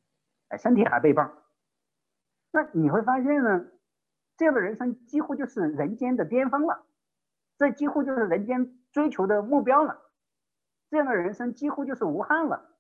[0.48, 1.39] 哎，身体还倍棒。
[2.52, 3.68] 那你会发现呢，
[4.38, 6.86] 这样的人生几乎就是人间的巅峰了，
[7.58, 10.02] 这几乎就是人间追求的目标了，
[10.90, 12.76] 这样的人生几乎就是无憾了。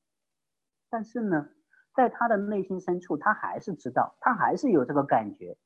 [0.89, 1.49] 但是呢？
[1.95, 5.57] 在他的内心深处，他还是知道，他还是有这个感觉，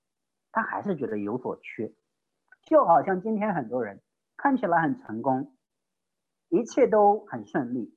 [0.52, 1.94] 他还是觉得有所缺，
[2.64, 4.02] 就好像今天很多人
[4.36, 5.54] 看起来很成功，
[6.50, 7.96] 一切都很顺利，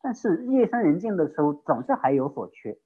[0.00, 2.78] 但是夜深人静的时候，总是还有所缺，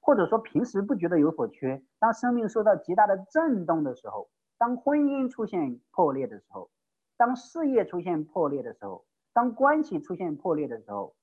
[0.00, 6.70] 或者说平时不觉得有所缺，当生命受到极大的震动的时候，当婚姻出现破裂的时候，
[7.16, 11.14] 当事业出现破裂的时候，当关系出现破裂的时候，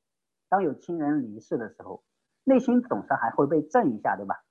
[0.50, 2.04] 当有亲人离世的时候。
[2.46, 4.44] 内心总是还会被震一下，对吧？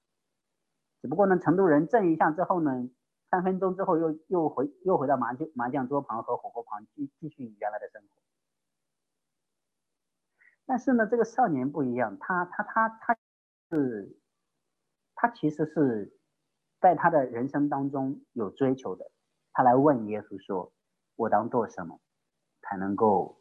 [1.02, 2.88] 只不过呢，成都人震一下之后呢，
[3.30, 8.08] 三分钟之后又又回又回到麻将麻将桌旁和火锅旁继继续原来的生活。
[10.64, 13.14] 但是呢，这个少年不一样，他他他他
[13.72, 14.14] 是
[15.14, 16.12] 他其实是
[16.78, 19.10] 在他的人生当中有追求的。
[19.54, 20.74] 他来问耶稣说
[21.16, 21.98] ：“我当做什么
[22.60, 23.40] 才能够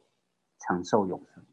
[0.59, 1.45] 承受永生？”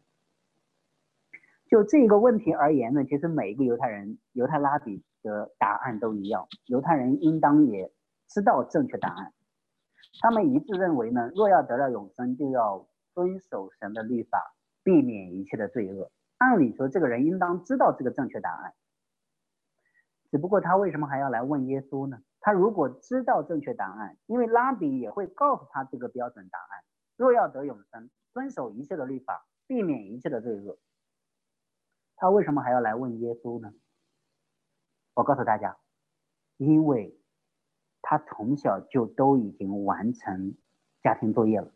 [1.68, 6.46] 就这个问题而言呢，其实每一个犹太人、犹太拉比的答案都一样。
[6.66, 7.92] 犹太人应当也
[8.28, 9.32] 知道正确答案，
[10.20, 16.12] 他们一致认为呢，若要得到永生，就要遵守神的律法，避免一切的罪恶。
[16.38, 18.74] 按理说，这个人应当知道这个正确答案，
[20.30, 22.22] 只不过他为什么还要来问耶稣呢？
[22.40, 26.84] 他如果知道正确答案，因为拉比也会告诉他这个标准答案：
[27.16, 30.78] 若要得永生，遵守一切的律法，避免一切的罪恶。
[32.14, 33.72] 他为什么还要来问耶稣呢？
[35.14, 35.76] 我告诉大家，
[36.56, 37.20] 因为
[38.00, 40.56] 他从小就都已经完成
[41.02, 41.72] 家庭作业了，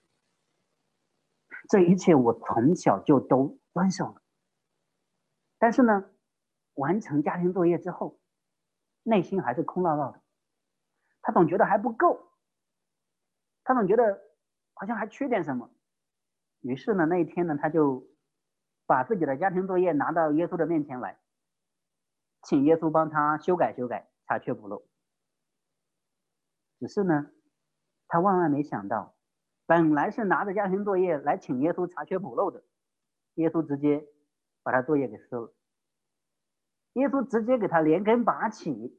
[1.68, 4.21] 这一切我从小就都遵守了。
[5.62, 6.11] 但是呢，
[6.75, 8.18] 完成家庭作业之后，
[9.05, 10.20] 内心还是空落落的，
[11.20, 12.33] 他总觉得还不够，
[13.62, 14.20] 他总觉得
[14.75, 15.70] 好像还缺点什么。
[16.62, 18.11] 于是呢，那一天呢，他就。
[18.85, 21.18] 把自己的家庭作业拿到耶稣的面前来，
[22.42, 24.83] 请耶稣帮他修改修改，查缺补漏。
[26.79, 27.31] 只是呢，
[28.09, 29.14] 他万万没想到，
[29.66, 32.64] 本来是拿着家庭作业来请耶稣查缺补漏的，
[33.35, 34.05] 耶稣直接
[34.62, 35.53] 把他作业给撕了。
[36.94, 38.98] 耶稣直接给他连根拔起，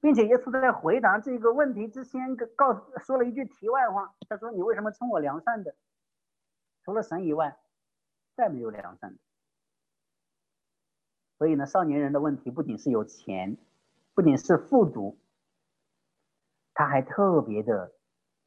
[0.00, 5.74] 并且耶稣在回答这个问题之前，告说了一句题外话，他说：“你为什么称我良善的？
[6.84, 7.58] 除了神以外。”
[8.36, 9.18] 再没有良善的，
[11.38, 13.56] 所以呢，少年人的问题不仅是有钱，
[14.12, 15.16] 不仅是富足，
[16.72, 17.94] 他还特别的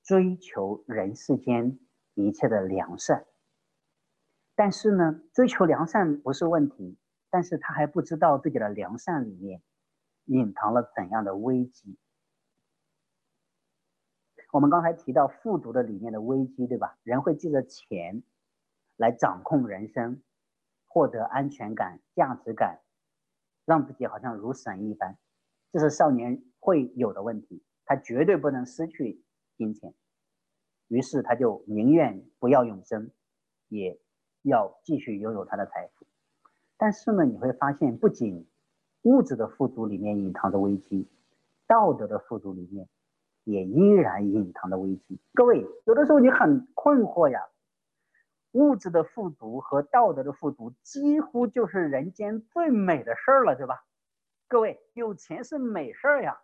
[0.04, 1.80] 追求人世间
[2.16, 3.26] 一切的良善。
[4.58, 6.98] 但是呢，追求良善不是问题，
[7.30, 9.62] 但是他还不知道自己的良善里面
[10.26, 11.96] 隐藏了怎样的危机。
[14.52, 16.98] 我们刚才提到富足的里面的危机，对吧？
[17.04, 18.24] 人会借着钱
[18.96, 20.24] 来掌控人生，
[20.88, 22.80] 获得安全感、价值感，
[23.64, 25.20] 让自己好像如神一般。
[25.72, 29.24] 这是少年会有的问题，他绝对不能失去
[29.56, 29.94] 金钱，
[30.88, 33.12] 于是他就宁愿不要永生，
[33.68, 34.00] 也
[34.48, 36.06] 要继续拥有他的财富。
[36.78, 38.48] 但是呢，你会发现，不仅
[39.04, 41.08] 物质的富足里面隐藏着危机，
[41.68, 42.88] 道德的富足里面。
[43.50, 45.22] 也依然隐藏着危机。
[45.34, 47.40] 各位，有的时候你很困惑呀，
[48.52, 53.86] 物质的富足和道德的富足几乎就是人间最美的事儿了，对吧？
[54.50, 56.42] 各位，有钱是美事儿呀，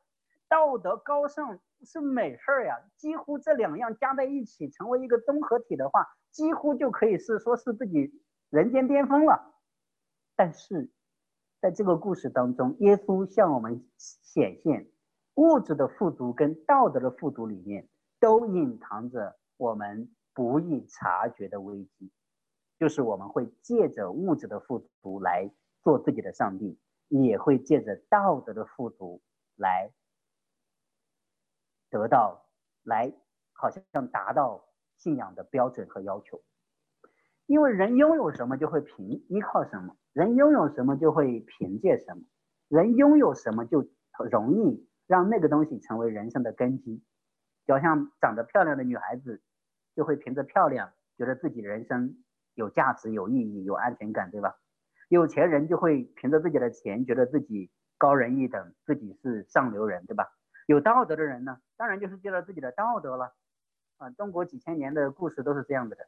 [0.47, 9.55] 道德高尚是美事儿呀，几乎这两样加在一起成为一个综合体的话，几乎就可以是说是自己人间巅峰了。
[10.35, 10.91] 但是，
[11.61, 14.89] 在这个故事当中，耶稣向我们显现。
[15.35, 22.11] 物质的富足跟道德的富足里面，都隐藏着我们不易察觉的危机，
[22.77, 29.23] 就是我们会借着物质的富足来做自己的上帝，也会借着道德的富足
[29.55, 29.91] 来
[31.89, 32.45] 得到，
[32.83, 33.11] 来
[33.53, 34.63] 好像达到
[35.03, 36.41] 信仰的标准和要求。
[37.45, 42.23] 因为人拥有什么就会凭依靠什么，人拥有什么就会凭借什么，
[42.69, 43.85] 人拥有什么就
[44.31, 44.89] 容易。
[45.05, 47.03] 让那个东西成为人生的根基，
[47.67, 49.43] 就像长得漂亮的女孩子，
[49.93, 52.23] 就会凭着漂亮觉得自己人生
[52.55, 54.55] 有价值、有意义、有安全感，对吧？
[55.09, 60.31] 有钱人就会凭着自己的钱觉得自己高人一等，自己是上流人，对吧？
[60.67, 63.35] 有道德的人呢，当然就是借着自己的道德了。
[64.03, 66.05] 啊，中国几千年的故事都是这样子的。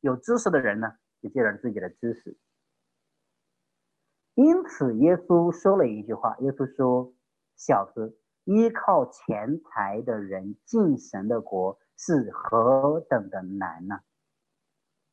[0.00, 2.36] 有知识的人呢，就借着自己的知识。
[4.34, 7.14] 因此，耶稣说了一句话：耶稣说，
[7.56, 8.18] 小子。
[8.44, 14.00] 依靠钱财的人进神的国是何等的难呢？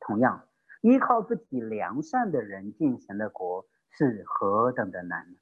[0.00, 0.48] 同样，
[0.80, 5.36] 依靠自己良善的人进神的国是何等的难呢？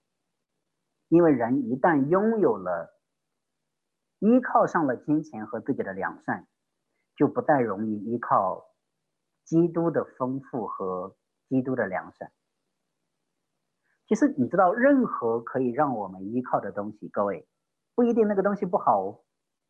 [1.08, 2.98] 因为人一旦拥有了，
[4.18, 6.48] 依靠上了金钱和自己的良善，
[7.16, 8.66] 就不再容易依靠
[9.44, 11.16] 基督的丰富和
[11.48, 12.32] 基督的良善。
[14.06, 17.48] 其实，你知道，任何可以让我们依靠的东西，各位。
[17.94, 19.24] 不一定那个东西不好哦，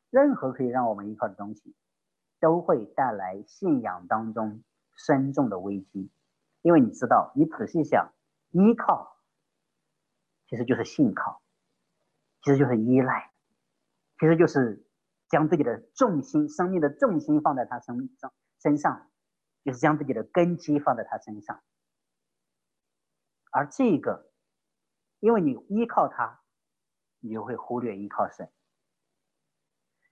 [0.08, 1.76] 任何可以让我们依靠的东西，
[2.40, 4.64] 都会带来信仰当中
[4.96, 6.10] 深重的危机。
[6.62, 8.12] 因为你知道，你仔细想，
[8.50, 9.18] 依靠
[10.48, 11.42] 其实就是信靠，
[12.42, 13.30] 其实就是依赖，
[14.18, 14.86] 其实就是
[15.34, 19.10] 将自己的重心、生命的重心放在他身上身上，
[19.64, 21.60] 就是将自己的根基放在他身上。
[23.50, 24.30] 而这个，
[25.20, 26.40] 因为你依靠他。
[27.26, 28.52] 你就会忽略依靠神，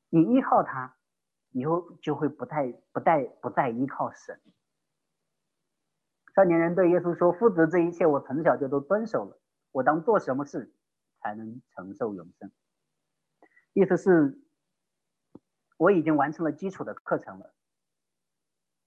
[0.09, 0.97] 你依靠他，
[1.51, 4.41] 以后就会不再不再不再依靠神。
[6.35, 9.39] 少年人对耶稣说：“父子这一切，我从小就都遵守了。
[9.73, 10.75] 我当做什么事
[11.21, 12.51] 才能承受永生？”
[13.75, 14.42] 意思是，
[15.83, 17.53] 我已经完成了基础的课程了。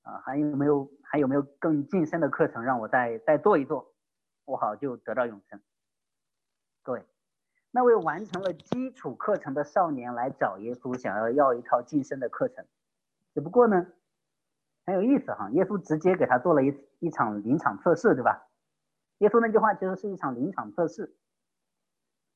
[0.03, 3.93] 啊，还有没有还有没有更晋升的课程让我再再做一做，
[4.45, 5.61] 我好就得到永生？
[6.83, 7.03] 各位。
[7.71, 12.65] 那位完成了基础课程的少年来找耶稣，想要要一套晋升的课程。
[13.33, 13.87] 只不过呢，
[14.85, 18.47] 很有意思哈，耶稣直接给他做了一一场临场测试，对吧？
[19.17, 21.17] 耶稣那句话其实是一场临场测试。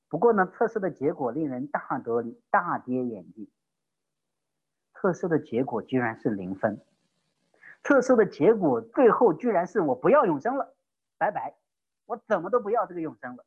[0.10, 3.50] 不过呢，测试的结果令人大得大跌眼镜。
[5.00, 6.82] 测试的结果居然是零分，
[7.84, 10.76] 测试的结果最后居然是我不要永生了，
[11.18, 11.56] 拜拜，
[12.06, 13.46] 我怎么都不要这个永生了。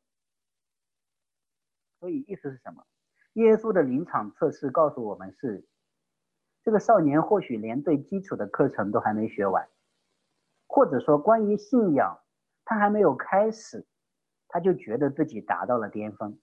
[1.99, 2.83] 所以意思是什么？
[3.33, 5.63] 耶稣的临场测试告诉我们是，
[6.63, 9.69] 这个少年或许连最基础的课程都还没学完，
[10.65, 12.19] 或者说关于信仰
[12.65, 13.85] 他还没有开始，
[14.47, 16.39] 他就觉得自己达到了巅峰。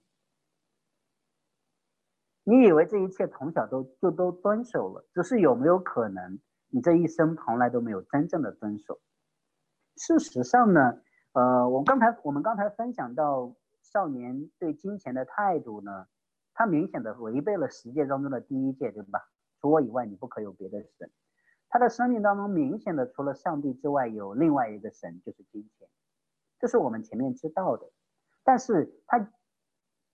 [2.51, 8.99] 你以为这一切从小都就都遵守了，只是有没有可能你这一生从来都没有真正的遵守？
[9.95, 10.99] 事实上呢，
[11.33, 13.55] 呃，我刚才我们刚才分享到。
[13.83, 16.05] 少年对金钱的态度呢？
[16.53, 19.19] 他明显的违背了十诫当中的第一诫，对吧？
[19.59, 21.09] 除我以外，你不可有别的神。
[21.67, 25.89] 他的生命当中明显的除了上帝之外，有另外一个神，就是金钱。
[26.57, 27.85] 这是我们前面知道的。
[28.45, 29.29] 但是他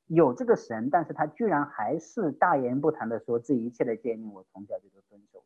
[0.08, 5.46] 有这个神，但是他居然还是大言不惭的说这一切的诫命我从小就都遵守了，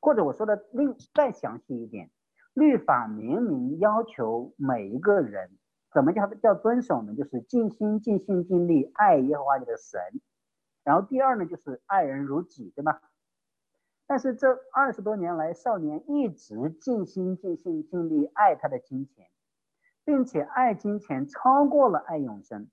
[0.00, 2.10] 或者我说的另再详细一点，
[2.52, 5.50] 律法明明要求每一个人
[5.92, 7.14] 怎么叫叫遵守呢？
[7.14, 10.00] 就是尽心尽心尽力爱耶和华你的神，
[10.82, 13.00] 然后第二呢就是爱人如己，对吧？
[14.06, 19.28] 但是这二十多年来，少年一直尽心尽心尽力爱他的金钱，
[20.04, 22.68] 并且爱金钱超过了爱永生。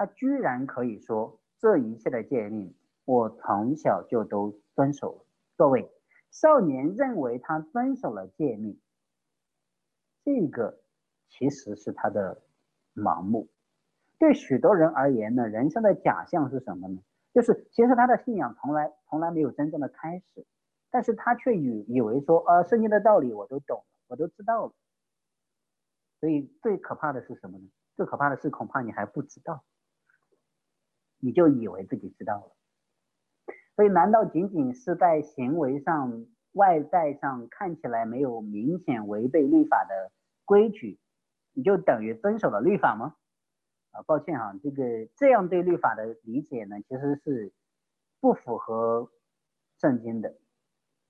[0.00, 2.74] 他居然可以说这一切的诫命，
[3.04, 5.26] 我从小就都遵守。
[5.58, 5.92] 各位，
[6.30, 8.80] 少年认为他遵守了诫命，
[10.24, 10.80] 这个
[11.28, 12.40] 其实是他的
[12.94, 13.50] 盲目。
[14.18, 17.02] 对许多人而言呢，人生的假象是什么呢？
[17.34, 20.46] 就是其实他的信仰从来从来没有真正的开始，
[20.90, 24.72] 但是他却以以为说，呃，圣经的道理我都懂，我都知道了。
[26.20, 27.68] 所以最可怕的是什么呢？
[27.96, 29.62] 最可怕的是恐怕你还不知道，
[31.20, 32.56] 你就以为自己知道了。
[33.76, 40.10] 所以难道仅仅是在行为上、外在上看起来没有明显违背律法的
[40.44, 40.98] 规矩，
[41.52, 43.14] 你就等于遵守了律法吗？
[43.92, 47.52] 啊，抱歉哈，这个这样对律法的理解呢，其实是
[48.20, 49.10] 不符合
[49.78, 50.36] 圣经的。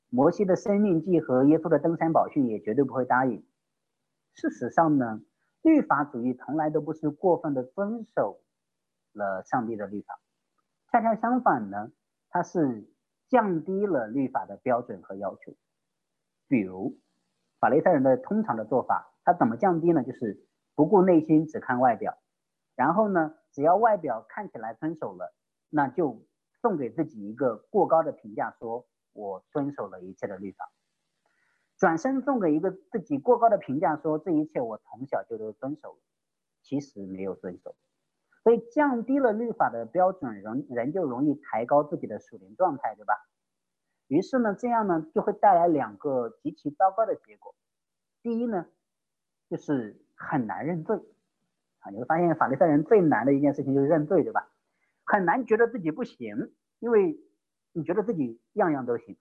[0.08, 3.44] 摩西的生命记和耶稣的登山宝训也绝对不会答应。
[4.32, 5.22] 事实上呢，
[5.62, 8.40] 律法主义从来都不是过分的遵守
[9.12, 10.20] 了上帝的律法，
[10.90, 11.90] 恰恰相反呢，
[12.28, 12.90] 它是
[13.28, 15.54] 降低了律法的标准和要求。
[16.48, 16.98] 比如
[17.58, 20.02] 法利赛人的通常的做法，他怎么降低呢？
[20.02, 22.18] 就是不顾内心，只看外表。
[22.74, 25.34] 然后呢，只要外表看起来遵守了，
[25.68, 26.26] 那就
[26.60, 30.64] 送给自己一个过高的评价，说我遵守了一切的律法；
[31.76, 35.98] 转身送给一个自己过高的评价，说这一切我从小就都遵守了，
[36.62, 37.76] 其实没有遵守。
[38.42, 43.14] 所以降低了律法的标准，人人就容易抬高自己的属灵状态，对吧？
[44.08, 47.54] 于是呢，这样呢就会带来两个极其糟糕的结果。
[48.22, 48.66] 第一呢，
[49.48, 50.96] 就是很难认罪。
[51.80, 54.50] 啊，你会发现法律赛人最难的一件事情就是认罪，对吧？
[55.04, 57.18] 很难觉得自己不行，因为
[57.72, 59.16] 你觉得自己样样都行。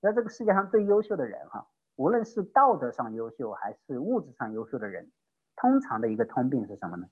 [0.00, 5.10] 在这个世界上最优秀的人，哈，无论是道德上优秀还是物质上优秀的人，
[5.56, 7.06] 通常的一个通病是什么呢？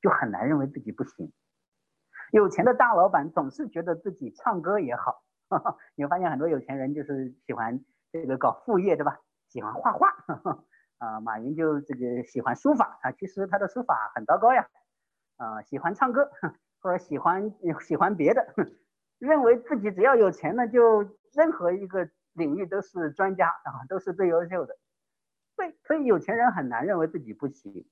[0.00, 1.32] 就很难认为自己不行。
[2.32, 5.22] 有钱的大老板总是觉得自己唱歌也好，
[5.94, 9.20] 你会发现很多有钱人就是喜欢这个搞副业，对吧？
[9.48, 10.08] 喜欢画画。
[10.98, 14.66] 啊，马云就这个喜欢书法啊，其实他的书法很糟糕呀。
[15.36, 16.30] 啊，喜欢唱歌
[16.80, 18.46] 或者喜欢喜欢别的，
[19.18, 21.02] 认为自己只要有钱呢，就
[21.34, 24.76] 任何一个领域都是专家啊，都是最优秀的。
[25.54, 27.86] 对，所以有钱人很难认为自己不行。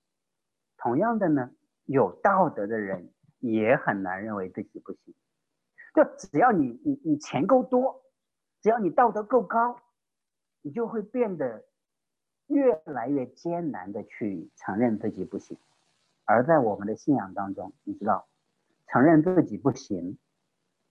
[0.78, 1.50] 同样的呢，
[1.84, 5.14] 有道德的人也很难认为自己不行。
[5.94, 8.02] 就只要你你你钱够多，
[8.60, 9.80] 只要你道德够高，
[10.62, 11.64] 你就会变得。
[12.48, 15.56] 越来越艰难的去承认自己不行，
[16.26, 18.28] 而在我们的信仰当中，你知道，
[18.86, 20.18] 承认自己不行，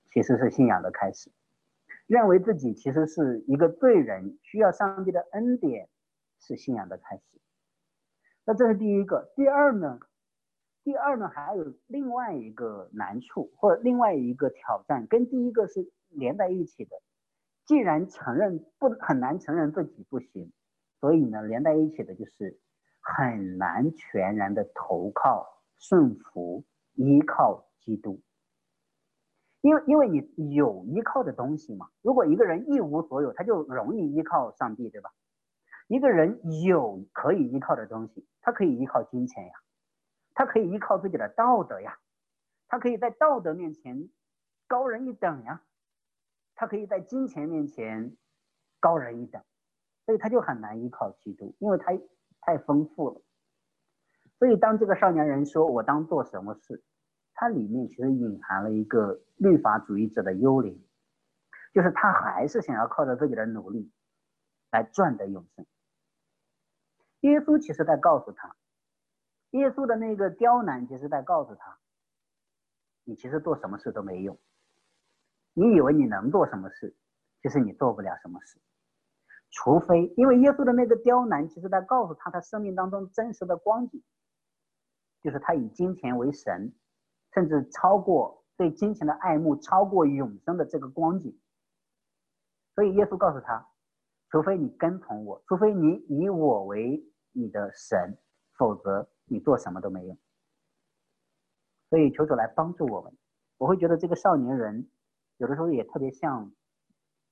[0.08, 1.32] 其实是信仰的开始。
[2.08, 5.90] 认为自己其实是一个罪人，需要上帝的恩典，
[6.40, 7.40] 是信仰的开始。
[8.46, 9.32] 那这是第一个。
[9.36, 10.00] 第二呢？
[10.84, 16.92] 第二呢，还有另外一个难处或者另外一个挑战，跟第一个是连在一起的。
[17.66, 20.52] 既然承认不很难承认自己不行。
[21.00, 22.58] 所以呢，连在一起的就是
[23.02, 26.64] 很难全然的投靠、顺服、
[26.94, 28.22] 依靠基督，
[29.60, 30.08] 因为因为
[30.38, 31.90] 你有依靠的东西嘛。
[32.02, 35.10] 如果一个人一无所有，他就容易依靠上帝，对吧？
[35.90, 39.54] 一个人有可以依靠的东西，他可以依靠金钱呀，
[40.34, 41.98] 他可以依靠自己的道德呀，
[42.68, 44.10] 他可以在道德面前
[44.68, 45.64] 高人一等呀，
[46.56, 48.16] 他可以在金钱面前
[48.80, 49.42] 高人一等。
[50.06, 51.94] 所以他就很难依靠基督，因为他
[52.42, 53.22] 太丰富了。
[54.38, 56.84] 所以当这个少年人说“我当做什么事”，
[57.34, 60.86] 它里面其实隐含了一个律法主义者的幽灵，
[61.74, 63.90] 就是他还是想要靠着自己的努力
[64.72, 65.66] 来赚得永生。
[67.22, 68.54] 耶稣其实在告诉他，
[69.60, 71.80] 耶稣的那个刁难其实在告诉他，
[73.04, 74.38] 你其实做什么事都没用。
[75.54, 76.96] 你以为你能做什么事，
[77.42, 78.60] 其实你做不了什么事。
[79.52, 84.04] 除非，因为耶稣的那个刁难，其实在告诉他他生命当中真实的光景，
[85.22, 86.74] 就是他以金钱为神，
[87.36, 91.40] 甚至超过对金钱的爱慕，超过永生的这个光景。
[92.74, 93.70] 所以耶稣告诉他，
[94.32, 98.18] 除非你跟从我，除非你以我为你的神，
[98.58, 100.18] 否则你做什么都没用。
[101.90, 103.16] 所以求主来帮助我们。
[103.58, 104.90] 我会觉得这个少年人
[105.38, 106.52] 有的时候也特别像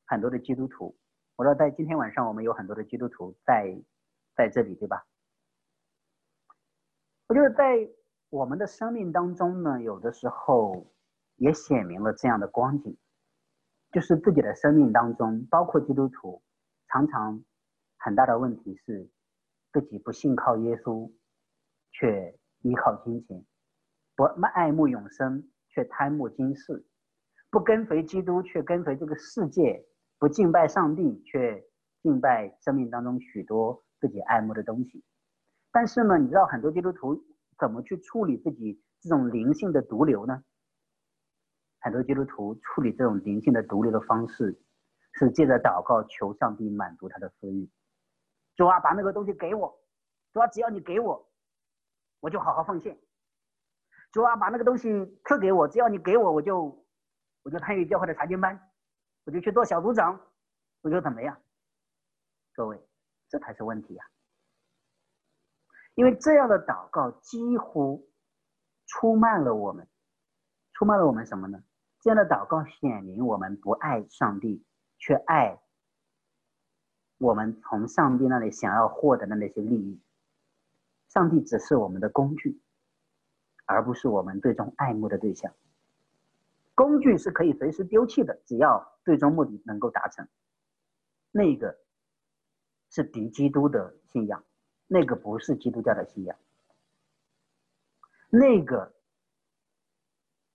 [0.05, 0.95] 很多的基督徒。
[1.35, 3.75] 我说在今天晚上我们有很多的基督徒在
[4.35, 5.05] 在这里，对吧？
[7.27, 7.89] 我觉得在
[8.29, 10.85] 我们的生命当中呢，有的时候
[11.37, 12.97] 也显明了这样的光景，
[13.91, 16.41] 就是自己的生命当中，包括基督徒，
[16.87, 17.43] 常常
[17.97, 19.09] 很大的问题是
[19.73, 21.11] 自己不信靠耶稣，
[21.91, 23.45] 却依靠金钱，
[24.15, 25.47] 不爱慕永生。
[25.73, 26.85] 却贪慕今世，
[27.49, 29.85] 不跟随基督，却跟随这个世界；
[30.19, 31.63] 不敬拜上帝，却
[32.03, 35.01] 敬拜生命当中许多自己爱慕的东西。
[35.71, 37.23] 但是呢，你知道很多基督徒
[37.57, 40.43] 怎么去处理自己这种灵性的毒瘤呢？
[41.79, 44.61] 很多基督徒处理这种灵性的毒瘤的方式，
[45.13, 47.69] 是借着祷告求上帝满足他的私欲。
[48.57, 49.73] 主啊，把那个东西给我！
[50.33, 51.30] 主啊，只要你给我，
[52.21, 52.97] 我就好好奉献。
[54.13, 54.89] 主啊，把那个东西
[55.25, 56.85] 赐给我，只要你给我，我就
[57.43, 58.71] 我就参与教会的查经班，
[59.25, 60.19] 我就去做小组长，
[60.81, 61.41] 我就怎么样？
[62.53, 62.81] 各位，
[63.29, 64.05] 这才是问题呀！
[65.95, 68.09] 因为这样的祷告几乎
[68.85, 69.87] 出卖了我们，
[70.73, 71.63] 出卖了我们什么呢？
[72.01, 74.65] 这样的祷告显明我们不爱上帝，
[74.97, 75.61] 却爱
[77.17, 80.01] 我们从上帝那里想要获得的那些利益。
[81.13, 82.59] 上帝只是我们的工具。
[83.65, 85.53] 而不是我们最终爱慕的对象。
[86.75, 90.27] 工具是可以随时丢弃的，只要最终目的能够达成。
[91.31, 91.77] 那个
[92.89, 94.43] 是敌基督的信仰，
[94.87, 96.37] 那个不是基督教的信仰。
[98.29, 98.93] 那个，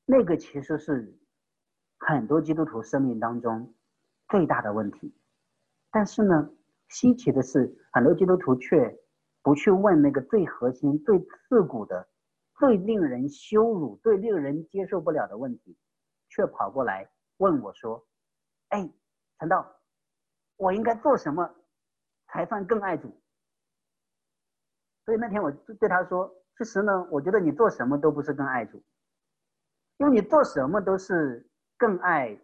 [0.04, 1.16] 那个其实是
[1.96, 3.72] 很多基督徒生命当中
[4.28, 5.14] 最大的问题。
[5.90, 6.50] 但是呢，
[6.88, 8.94] 稀奇的是，很多基督徒却
[9.46, 12.08] 不去问那个最核心、最刺骨的。
[12.58, 15.78] 最令人羞辱、最令人接受不了的问题，
[16.28, 18.04] 却跑过来问我说
[18.70, 18.90] ：“哎，
[19.38, 19.76] 陈道，
[20.56, 21.48] 我应该做什么
[22.26, 23.22] 才算更爱主？”
[25.06, 26.28] 所以那天我就对他说
[26.58, 28.82] ：“其实呢，我觉得你做什么都不是更爱主，
[29.98, 32.36] 因为你做什么都是更爱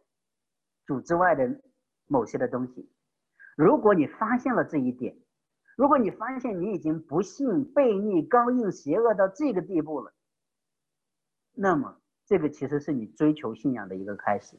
[0.86, 1.60] 主之外的
[2.06, 2.88] 某些的东西。
[3.56, 5.18] 如果你发现了这一点。”
[5.82, 10.12] 如果你发现你已经不幸、悖逆、刚硬、邪恶到这个地步了，
[11.54, 14.56] 那么这个其实是你追求信仰的一个开始。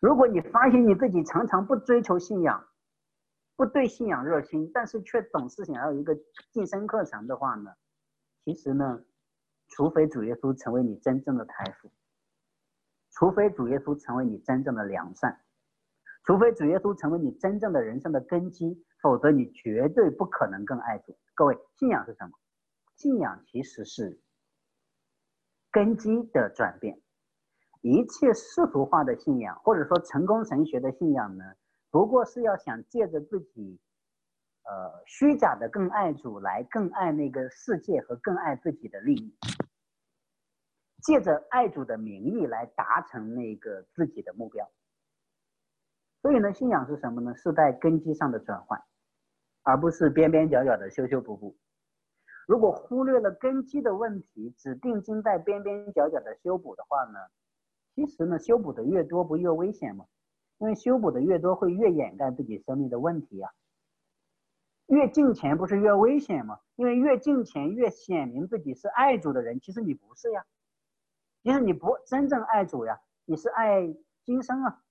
[0.00, 2.66] 如果你发现你自己常常不追求信仰，
[3.54, 6.18] 不对信仰热心，但是却总是想要一个
[6.50, 7.74] 晋升课程的话呢，
[8.46, 9.04] 其实呢，
[9.68, 11.90] 除非主耶稣成为你真正的财富，
[13.10, 15.38] 除非主耶稣成为你真正的良善，
[16.22, 18.82] 除非主耶稣成为你真正的人生的根基。
[19.04, 21.14] 否则，你绝对不可能更爱主。
[21.34, 22.32] 各位，信仰是什么？
[22.96, 24.18] 信仰其实是
[25.70, 26.98] 根基的转变。
[27.82, 31.44] 一切世俗化的信仰，或者说成功神学的信仰呢，
[31.90, 33.78] 不过是要想借着自己，
[34.62, 39.36] 呃，虚假的更爱主，来更爱那个世界和更爱自己的利益，
[41.02, 44.66] 借着爱主的名义来达成那个自己的目标。
[46.22, 47.34] 所以呢，信仰是什么呢？
[47.36, 48.82] 是在根基上的转换。
[49.64, 51.56] 而不是边边角角的修修补补。
[52.46, 57.18] 如果忽略了根基的问题，只定睛在边边角角的修补的话呢？
[57.94, 60.06] 其实呢，修补的越多，不越危险吗？
[60.58, 63.50] 因为修补的越多，会越掩盖自己生命的问题呀。
[64.86, 66.60] 越敬钱不是越危险吗？
[66.76, 69.58] 因为越敬钱，越显明自己是爱主的人。
[69.60, 70.44] 其实你不是呀，
[71.42, 73.94] 其实你不真正爱主呀，你是爱
[74.24, 74.82] 今生啊。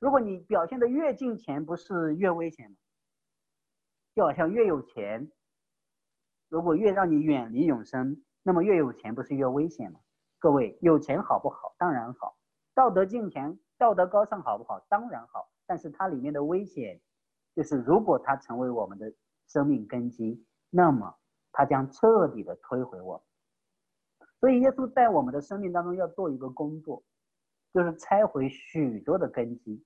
[0.00, 2.76] 如果你表现的越敬钱，不是越危险吗？
[4.16, 5.30] 就好像越有钱，
[6.48, 10.00] 如果越让你远离永生，那么越有钱不是越危险吗？
[10.38, 11.74] 各位，有钱好不好？
[11.76, 12.34] 当然好。
[12.74, 14.80] 道德敬虔、道德高尚好不好？
[14.88, 15.50] 当然好。
[15.66, 16.98] 但是它里面的危险，
[17.54, 19.12] 就是如果它成为我们的
[19.48, 21.14] 生命根基，那么
[21.52, 23.22] 它将彻底的摧毁我。
[24.40, 27.04] 所以耶稣在我们的生命当中要做一个工作，
[27.74, 29.84] 就是拆毁许多的根基，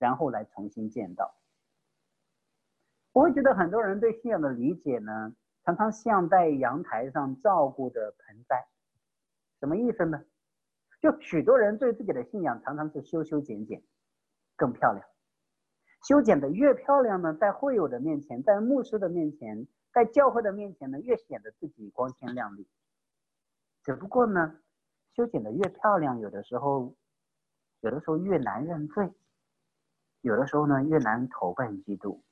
[0.00, 1.32] 然后来重新建造。
[3.18, 8.64] 我会觉得很多人对信仰的理解呢，常常像在阳台上照顾的盆栽，
[9.58, 10.24] 什么意思呢？
[11.00, 13.82] 就许多人对自己的信仰常常是修修剪剪，
[14.54, 15.04] 更漂亮。
[16.06, 22.68] 修剪的越漂亮呢，在会友的面前，在牧师的面前，在教会的面前呢，越显得自己光鲜亮丽。
[23.82, 24.60] 只不过呢，
[25.16, 26.94] 修剪的越漂亮，有的时候，
[27.80, 29.12] 有的时候越难认罪，
[30.20, 32.22] 有的时候呢，越难投奔基督。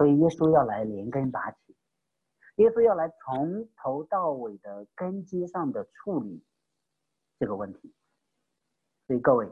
[0.00, 1.76] 所以耶稣要来连根拔起，
[2.54, 6.42] 耶稣要来从头到尾的根基上的处理
[7.38, 7.94] 这个问题。
[9.06, 9.46] 所以各位，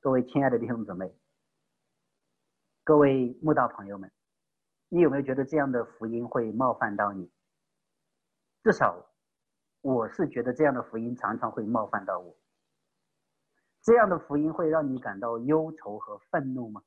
[0.00, 1.14] 各位亲爱的弟兄姊妹，
[2.82, 4.10] 各位慕道朋友们，
[4.88, 7.30] 你有没有觉得这样的福音会冒犯到你？
[8.62, 9.06] 至少
[9.82, 12.34] 我是觉得这样的福音常常会冒犯到我。
[13.82, 16.82] 这样的福音会让你感到忧愁和愤怒吗？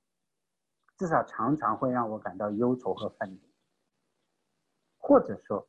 [1.01, 3.39] 至少常常会让我感到忧愁和愤怒，
[4.99, 5.67] 或者说，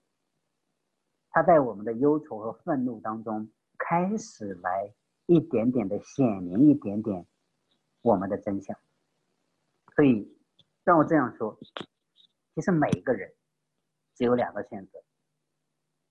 [1.30, 4.93] 他在我们的忧愁和愤怒当中开始来
[5.24, 7.26] 一点点的显明一点点
[8.03, 8.78] 我们的真相。
[9.97, 10.39] 所以，
[10.85, 11.59] 让我这样说，
[12.55, 13.33] 其实每一个人
[14.14, 15.03] 只有两个选择：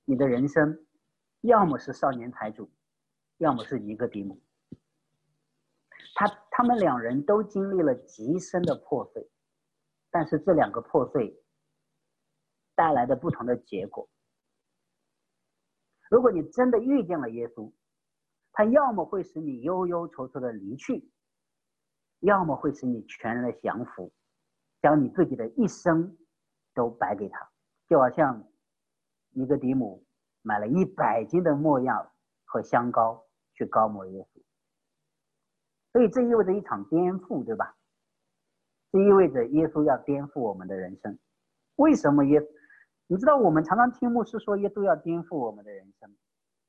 [0.03, 0.83] 你的人生
[1.41, 2.71] 要么是少年财主，
[3.37, 4.41] 要么是一个迪姆。
[6.15, 9.27] 他他们两人都经历了极深的破碎，
[10.11, 11.43] 但是这两个破碎
[12.75, 14.07] 带来的不同的结果。
[16.11, 17.73] 如果你真的遇见了耶稣，
[18.51, 21.11] 他要么会使你忧忧愁愁的离去，
[22.19, 24.13] 要么会使你全然的降服，
[24.83, 26.15] 将你自己的一生
[26.75, 27.51] 都摆给他，
[27.87, 28.47] 就好像
[29.31, 30.05] 尼格迪姆
[30.43, 32.13] 买了一百斤的墨药
[32.45, 34.40] 和香膏去膏抹耶稣。
[35.91, 37.75] 所以这意味着一场颠覆，对吧？
[38.91, 41.17] 这意味着耶稣要颠覆我们的人生。
[41.75, 42.41] 为什么耶？
[43.07, 46.09] 你知道我们常常听牧师说耶稣要颠覆我们的人生，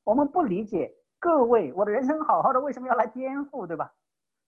[0.04, 0.94] 我们不理解。
[1.20, 3.92] 各位，我的人生好好的，为什么要来颠覆，对吧？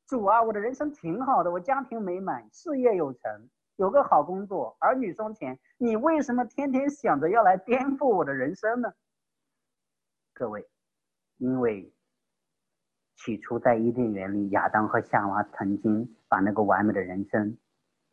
[0.06, 8.92] 主啊，我的人生挺好的，我家庭美满，事业有成，有个好工作，儿女双全，你为什么天天想着要来颠覆我的人生呢？
[10.32, 10.68] 各位，
[11.38, 11.92] 因为。
[13.16, 17.56] 起初在伊甸园里，亚当和夏娃曾经把那个完美的人生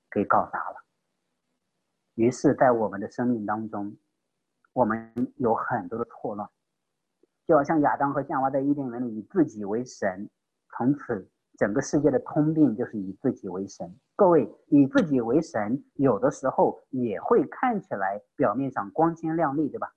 [0.09, 0.83] 给搞砸了。
[2.15, 3.97] 于是，在我们的生命当中，
[4.73, 6.47] 我们有很多的错乱，
[7.47, 10.29] 就好像亚当和夏娃在伊甸园里以自己为神，
[10.69, 13.93] 从此整个世界的通病就是以自己为神。
[14.15, 19.93] 各位，以自己为神，有的时候也会看起来表面上光鲜亮丽，对吧？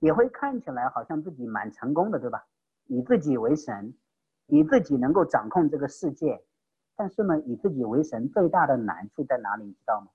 [0.00, 2.44] 也会看起来好像自己蛮成功的，对吧？
[2.92, 3.94] 以自己为神，
[4.48, 6.44] 以自己能够掌控这个世界，
[6.94, 9.64] 但是呢，以自己为神最大的难处在哪里？
[9.64, 10.08] 你知道吗？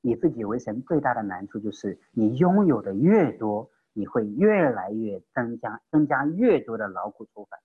[0.00, 7.60] 以自己为神最大的难处就是，你拥有的越多，你会越来越增加，增加越多的劳苦愁烦。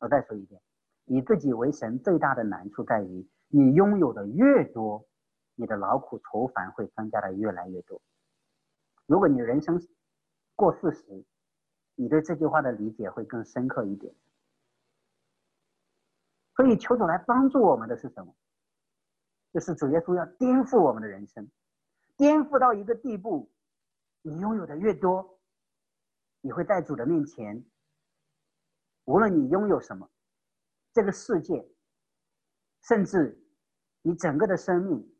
[0.00, 0.60] 我再说一遍，
[1.04, 5.06] 以自己为神最大的难处在于，你拥有的越多，
[5.54, 8.02] 你的劳苦愁烦会增加的越来越多。
[9.06, 9.80] 如果你人生
[10.56, 11.24] 过四十，
[12.00, 14.14] 你对这句话的理解会更深刻一点。
[16.54, 18.32] 所以，求主来帮助我们的是什么？
[19.52, 21.50] 就是主耶稣要颠覆我们的人生，
[22.16, 23.50] 颠覆到一个地步，
[24.22, 25.40] 你拥有的越多，
[26.40, 27.64] 你会在主的面前，
[29.04, 30.08] 无论你拥有什么，
[30.92, 31.68] 这个世界，
[32.82, 33.44] 甚至
[34.02, 35.16] 你整个的生命，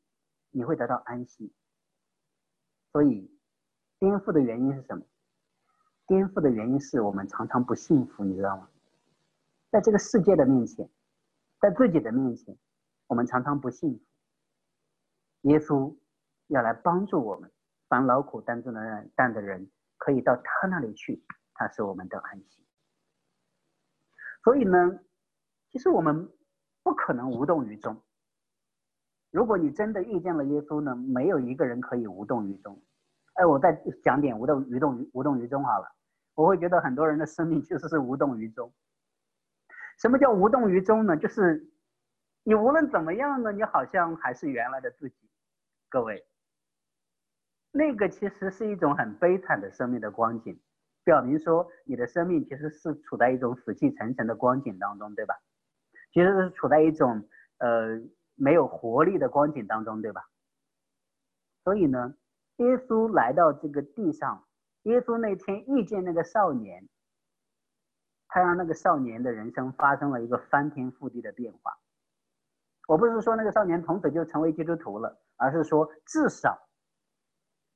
[0.51, 1.53] 你会得到安息。
[2.93, 3.37] 所以，
[3.99, 5.05] 颠覆的原因是什么？
[6.09, 8.69] 颠覆的原因是我们常常不幸福，你知道吗？
[9.71, 10.89] 在这个世界的面前，
[11.61, 12.57] 在自己的面前，
[13.07, 14.01] 我们常常不幸福。
[15.43, 15.95] 耶稣
[16.47, 17.53] 要来帮助我们，
[17.89, 22.67] 凡劳苦担重的人担的人，可以到他那里去，他是我们的安息。
[24.43, 24.99] 所以呢，
[25.71, 26.27] 其实我们
[26.83, 28.01] 不可能无动于衷。
[29.31, 32.81] 如果你真的遇见了耶稣呢，没有一个人可以无动于衷。
[33.39, 33.73] 哎，我再
[34.03, 35.89] 讲点无动于动于无动于衷好了。
[36.35, 38.73] 我会觉得很多人的生命其实是无动于衷。
[39.97, 41.17] 什么叫无动于衷呢？
[41.17, 41.71] 就是
[42.43, 45.17] 你无论怎么样呢，你好像还是原来的自己。
[45.89, 46.27] 各位，
[47.71, 50.61] 那个其实是一种很悲惨的生命的光景，
[51.05, 55.37] 表明说你的生命其实是处在一种死气沉沉的光景当中，对吧？
[56.13, 57.29] 其实是处在一种
[57.59, 58.01] 呃
[58.35, 60.29] 没有活力的光景当中，对吧？
[61.63, 62.15] 所以呢，
[62.59, 64.45] 耶稣来到这个地上。
[64.83, 66.89] 耶稣那天遇见那个少年，
[68.29, 71.79] 他让那个少年的人生发生了一个翻天覆地的变化。
[72.87, 76.69] 我不是说那个少年从此就成为基督徒了，而是说至少，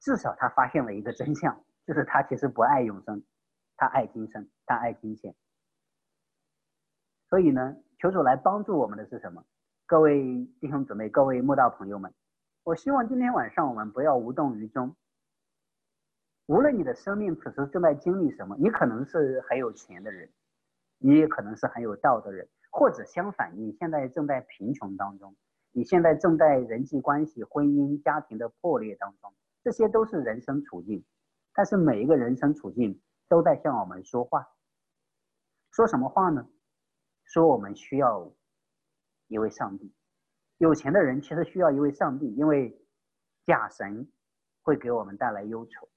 [0.01, 3.22] 至少他发现了一个真相，就是他其实不爱永生，
[3.76, 5.35] 他爱今生，他爱金钱。
[7.28, 9.45] 所以呢，求主来帮助我们的是什么？
[9.87, 12.14] 各位弟兄姊妹，各位慕道朋友们，
[12.65, 14.95] 我希望今天晚上我们不要无动于衷。
[16.47, 20.31] 无论你的生命此时正在经历什么，你可能是很有钱的人，
[20.99, 25.35] 你也可能是很有道的人，或者相反，你现在正在贫穷当中，
[25.73, 29.35] 你现在正在人际关系、婚姻、家庭的破裂当中，
[29.65, 31.05] 这些都是人生处境，
[31.55, 34.47] 但是每一个人生处境都在向我们说话。
[35.73, 36.49] 说什么话呢？
[37.25, 38.33] 说我们需要
[39.27, 39.93] 一位上帝。
[40.63, 42.81] 有钱的人其实需要一位上帝，因为
[43.45, 44.09] 假神
[44.61, 45.89] 会给我们带来忧愁。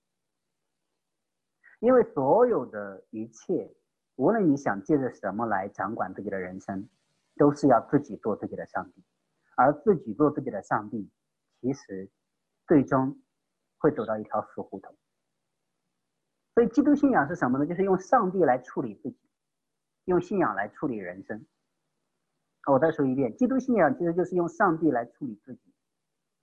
[1.80, 3.72] 因为所有的一切，
[4.16, 6.90] 无论你想借着什么来掌管自己的人生，
[7.36, 9.04] 都是要自己做自己的上帝。
[9.56, 11.12] 而自己做自己的上帝，
[11.62, 12.10] 其实
[12.66, 13.22] 最终
[13.78, 14.98] 会走到一条死胡同。
[16.56, 17.68] 所以，基督信仰是什么呢？
[17.68, 19.20] 就是用上帝来处理自己，
[20.06, 21.46] 用信仰来处理人生。
[22.72, 25.74] 我再说一遍，基督信仰其实就是用上帝来处理自己，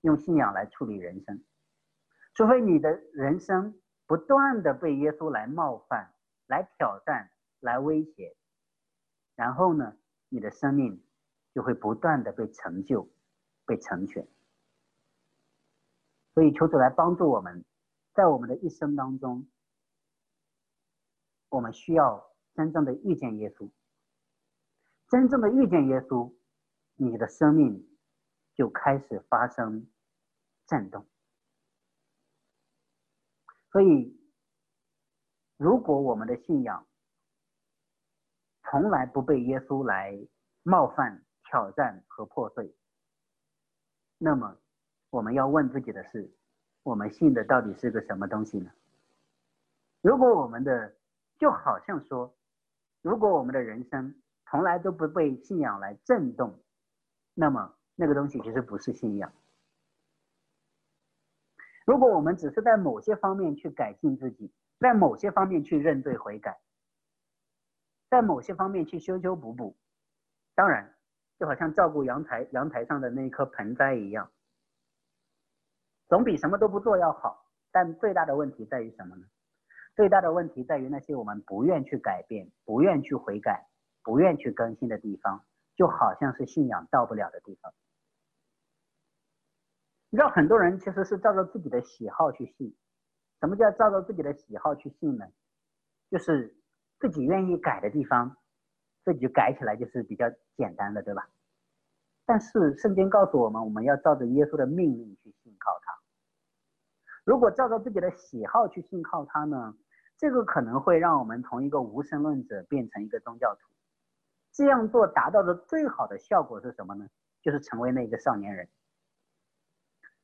[0.03, 1.45] 用信仰来处理人生。
[2.35, 6.15] 除非你的人生不断的被耶稣来冒犯、
[6.47, 8.37] 来挑战、来威胁，
[9.35, 9.97] 然后呢，
[10.29, 11.05] 你的生命
[11.53, 13.11] 就会不断的被成就、
[13.67, 14.27] 被成全。
[16.35, 17.65] 所以，求主来帮助我们，
[18.15, 19.47] 在我们的一生当中，
[21.51, 23.69] 我们需要真正的遇见耶稣。
[25.13, 26.33] 真正的遇见耶稣，
[26.97, 27.87] 你的生命
[28.55, 29.87] 就开始发生
[30.67, 31.07] 震动。
[33.71, 34.19] 所以，
[35.59, 36.87] 如果我们的信仰
[38.63, 40.19] 从来不被耶稣来
[40.63, 42.75] 冒犯、挑战和破碎，
[44.17, 44.57] 那么
[45.11, 46.35] 我们要问自己的是：
[46.85, 48.73] 我们信的到底是个什么东西呢？
[50.01, 50.97] 如果我们的
[51.37, 52.35] 就好像说，
[53.03, 54.22] 如果我们的人生，
[54.53, 56.61] 从来都不被信仰来震动，
[57.33, 59.33] 那么那个东西其实不是信仰。
[61.87, 66.61] 如果我们只是在某些方面去改进自己，在某些方面去认罪悔改，
[68.11, 69.75] 在某些方面去修修补补，
[70.55, 70.95] 当然
[71.39, 74.31] 就好像照顾阳台阳台上的那一棵盆栽一样，
[76.09, 77.47] 总比什么都不做要好。
[77.71, 79.27] 但最大的问题在于什么呢？
[79.97, 83.72] 最大的问题在于那些我们不愿去改变、不愿去悔改。
[84.03, 85.45] 不愿去更新的地方，
[85.77, 87.73] 就好像是信仰到不了的地方。
[90.11, 92.77] 你知道，很多人其实是照着自己的喜好去信。
[93.41, 95.27] 什么叫照着自己的喜好去信呢？
[96.11, 96.55] 就是
[97.01, 98.37] 自己愿意改的地方，
[99.05, 100.27] 自己就改起来就是比较
[100.57, 101.29] 简单的，对吧？
[102.25, 105.99] 但是圣经告诉我们，我们要照着耶稣的命令去信靠他。
[107.25, 109.75] 如果照着自己的喜好去信靠他呢，
[110.19, 113.72] 这个可能会让我们从一个无神论者变成一个宗教徒。
[114.53, 117.09] 这样做达到的最好的效果是什么呢？
[117.41, 118.69] 就是成为那个少年人。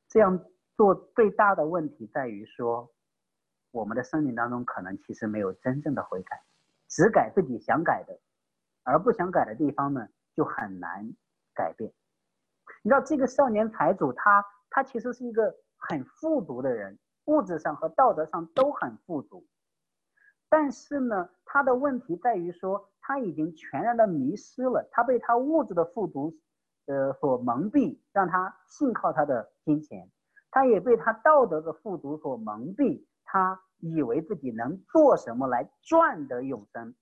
[0.07, 0.45] 这样
[0.77, 2.93] 做最大的问题在于说，
[3.71, 6.41] 我们的生命当中可能其实没有真正的悔改，
[6.87, 8.19] 只改自己想改的，
[8.83, 11.11] 而不想改的地方呢，就很难
[11.55, 11.91] 改变。
[12.83, 19.45] 你知道这个少年财主，他他其实是一个很富足的人，物质上和道德上都很富足，
[20.49, 22.88] 但是呢，他的问题在于说。
[23.09, 26.37] 他已经全然的迷失了，他被他物质的富足，
[26.85, 30.07] 呃所蒙蔽，让他信靠他的金钱；
[30.51, 36.93] 他也被他道德的富足所蒙蔽，他以为自己能做什么来赚得永生。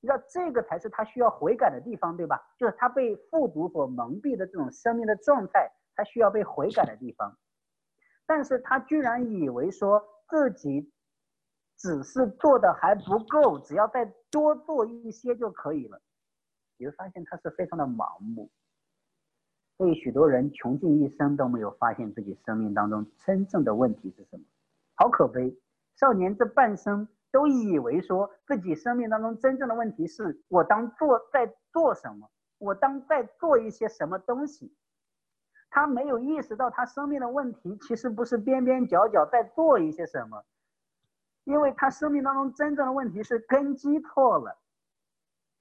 [0.00, 2.40] 你知道这个才是他需要悔改的地方，对吧？
[2.56, 7.36] 就是他被富足所蒙蔽的这种生命的状态，他需要被悔改的地方。
[8.24, 10.90] 但是他居然以为说自己。
[11.82, 16.00] 只是做的还不够，只要再多做一些就可以了。
[16.76, 18.48] 你会发现他是非常的盲目，
[19.76, 24.44] 所以许多人穷尽一生都没有发现自己生命当中真正的问题是什么，
[24.94, 25.58] 好可悲！
[25.96, 34.72] 少年这半生都以为说自己生命当中真正的问题是我当做在做什么，我当在做一些什么东西，
[35.68, 40.44] 他没有意识到他生命的问题其实不是边边角角在做一些什么。
[41.44, 44.58] 因为他生命当中真正的问题是根基错了，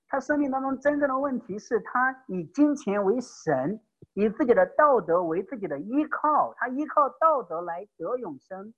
[0.07, 3.81] 他生命当中真正的问题是他以金钱为神，
[4.13, 8.73] 以自己的道德为自己的依靠，他依靠道德来得永生，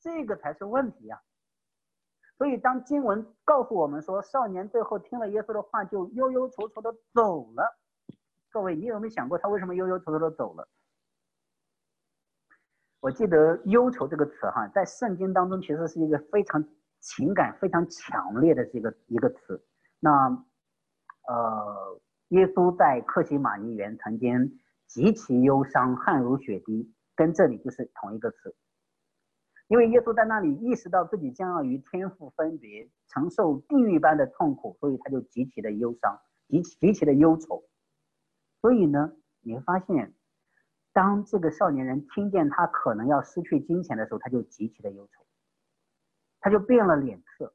[0.00, 1.20] 这个才是问题呀。
[2.36, 7.78] 所以当经文告诉我们说，少年最后听了耶稣的话就忧忧愁愁的走了，
[8.50, 10.68] 各位，你有没有想过他为什么忧忧愁愁的走了？
[13.04, 16.64] 我记得“忧愁”这个词，哈，在圣经当中其实是一个非常
[17.00, 19.62] 情感非常强烈的这个一个词。
[20.00, 20.10] 那，
[21.28, 28.56] 呃，耶稣在克西马尼园曾经极其忧伤，汗如血滴，跟这里就是同一个词。
[29.68, 37.64] 因为耶稣在那里意识到自己将要与天父分别，承受地狱般的痛苦，所以他就极其的忧伤，极其极其的忧愁。
[38.62, 40.14] 所以呢，你会发现。
[40.94, 45.26] 当这个少年人听见他可能要失去金钱的时候，他就极其的忧愁，
[46.40, 47.52] 他就变了脸色，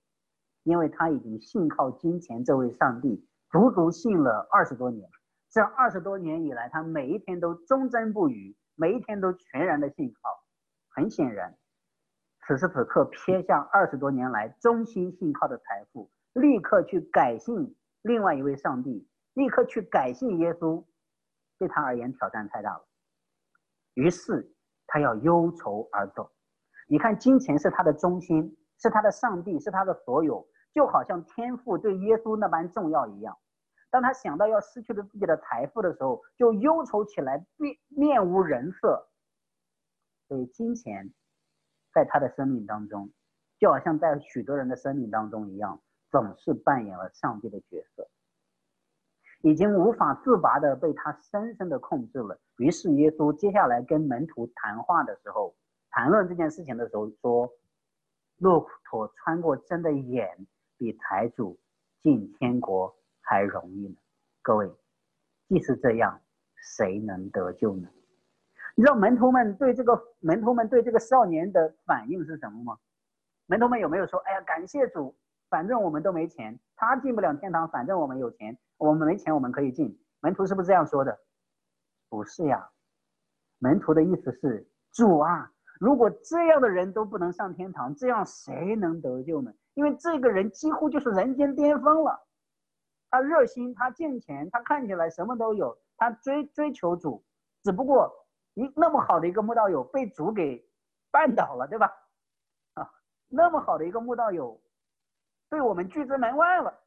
[0.64, 5.10] 因为他已经信靠金钱这位上帝，足足信了二十多年。
[5.50, 10.44] 这二十多年以来，他每一天都忠贞不渝，每一天都全然的信靠。
[10.90, 11.58] 很显然，
[12.46, 20.84] 此时此刻撇下二十多年来忠心信靠的财富，立刻去改信另外一位上帝，立刻去改信耶稣，
[21.58, 22.89] 对他而言挑战太大了。
[23.94, 24.56] 于是
[24.88, 26.32] 他要忧愁而走。
[26.88, 33.38] 你看，金钱是他的中心，是他的上帝，是他的所有，就好像天赋对耶稣那般重要一样。
[33.92, 39.10] 当他想到要失去了自己的财富的时候，就忧愁起来，面面无人色。
[40.28, 41.12] 所以，金钱
[41.94, 43.12] 在他的生命当中，
[43.60, 45.82] 就好像在许多人的生命当中一样，
[46.12, 48.08] 总是扮演了上帝的角色。
[49.42, 52.40] 已经无法自拔的被他深深的控制了。
[52.60, 55.56] 于是耶稣接下来跟门徒谈话的时候，
[55.90, 57.50] 谈论这件事情的时候说
[58.38, 60.46] ：“骆驼穿过针的眼，
[60.78, 61.58] 比财主
[62.02, 63.96] 进天国还容易呢。”
[64.44, 64.70] 各位，
[65.48, 66.20] 既是这样，
[66.76, 67.88] 谁能得救呢？
[68.76, 72.78] 你知道门徒们对这个门徒们对这个少年的反应是什么吗？
[73.46, 75.16] 门徒们有没有说：“哎呀，感谢主，
[75.50, 79.98] 反正我们都没钱，他进不了天堂，反正我们有钱。”我们没钱，我们可以进。
[80.20, 81.20] 门徒是不是这样说的？
[82.10, 82.70] 不是呀，
[83.60, 89.54] 门徒的意思是：主啊，如果这样的人都不能上天堂，这样谁能得救呢？
[89.76, 92.28] 因为这个人几乎就是人间巅峰了。
[93.12, 97.24] 他热心，他见钱，他看起来什么都有，他追追求主，
[97.64, 98.12] 只不过
[98.56, 100.68] 一那么好的一个慕道友被主给
[101.12, 101.92] 绊倒了，对吧？
[102.74, 102.92] 啊，
[103.28, 104.62] 那么好的一个慕道友，
[105.48, 106.80] 被我们拒之门外了。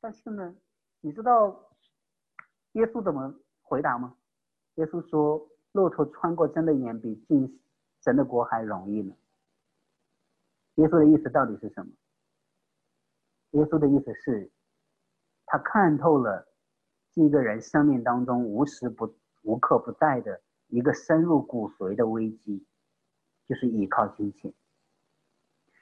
[0.00, 0.54] 但是呢，
[1.00, 1.69] 你知道
[2.72, 4.16] 耶稣怎么回答吗？
[4.76, 7.60] 耶稣说：“骆驼穿过针的眼，比进
[8.02, 9.14] 神的国还容易呢。”
[10.76, 11.92] 耶稣的意思到底是什么？
[13.50, 14.50] 耶稣的意思是，
[15.46, 16.46] 他看透了
[17.12, 19.12] 这个人生命当中无时不
[19.42, 22.64] 无刻不在的一个深入骨髓的危机，
[23.48, 24.54] 就是依靠金钱，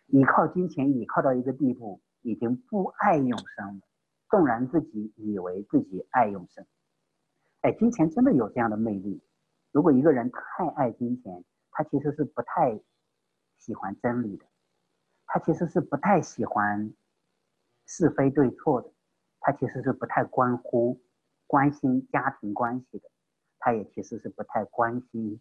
[0.07, 3.83] 依靠金钱，依靠到一个地步，已经不爱永生了。
[4.31, 6.67] 纵然自己以为自己爱永生，
[7.69, 9.23] 哎，金钱真的有这样的魅力。
[9.73, 12.81] 如果一个人太爱金钱，他其实是不太
[13.59, 14.47] 喜欢真理的，
[15.27, 16.95] 他其实是不太喜欢
[17.85, 18.91] 是非对错的，
[19.41, 20.99] 他其实是不太关乎
[21.47, 23.11] 关心家庭关系的，
[23.59, 25.39] 他也其实是不太关心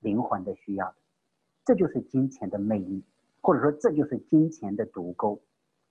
[0.00, 0.96] 灵魂的需要的。
[1.64, 3.02] 这就是金钱的魅力，
[3.40, 5.42] 或者说这就是金钱的毒钩，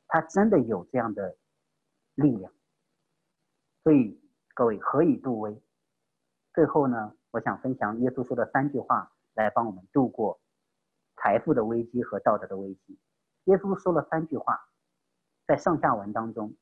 [0.07, 1.35] 他真的有这样的。
[2.17, 2.49] 力量，
[3.83, 4.17] 所以
[4.55, 5.61] 各位何以度危？
[6.53, 10.39] 最后呢，我想分享耶稣说的三句话，来帮我们度过
[11.17, 12.97] 财富的危机和道德的危机。
[13.43, 14.57] 耶稣说了三句话，
[15.45, 16.55] 在上下文当中，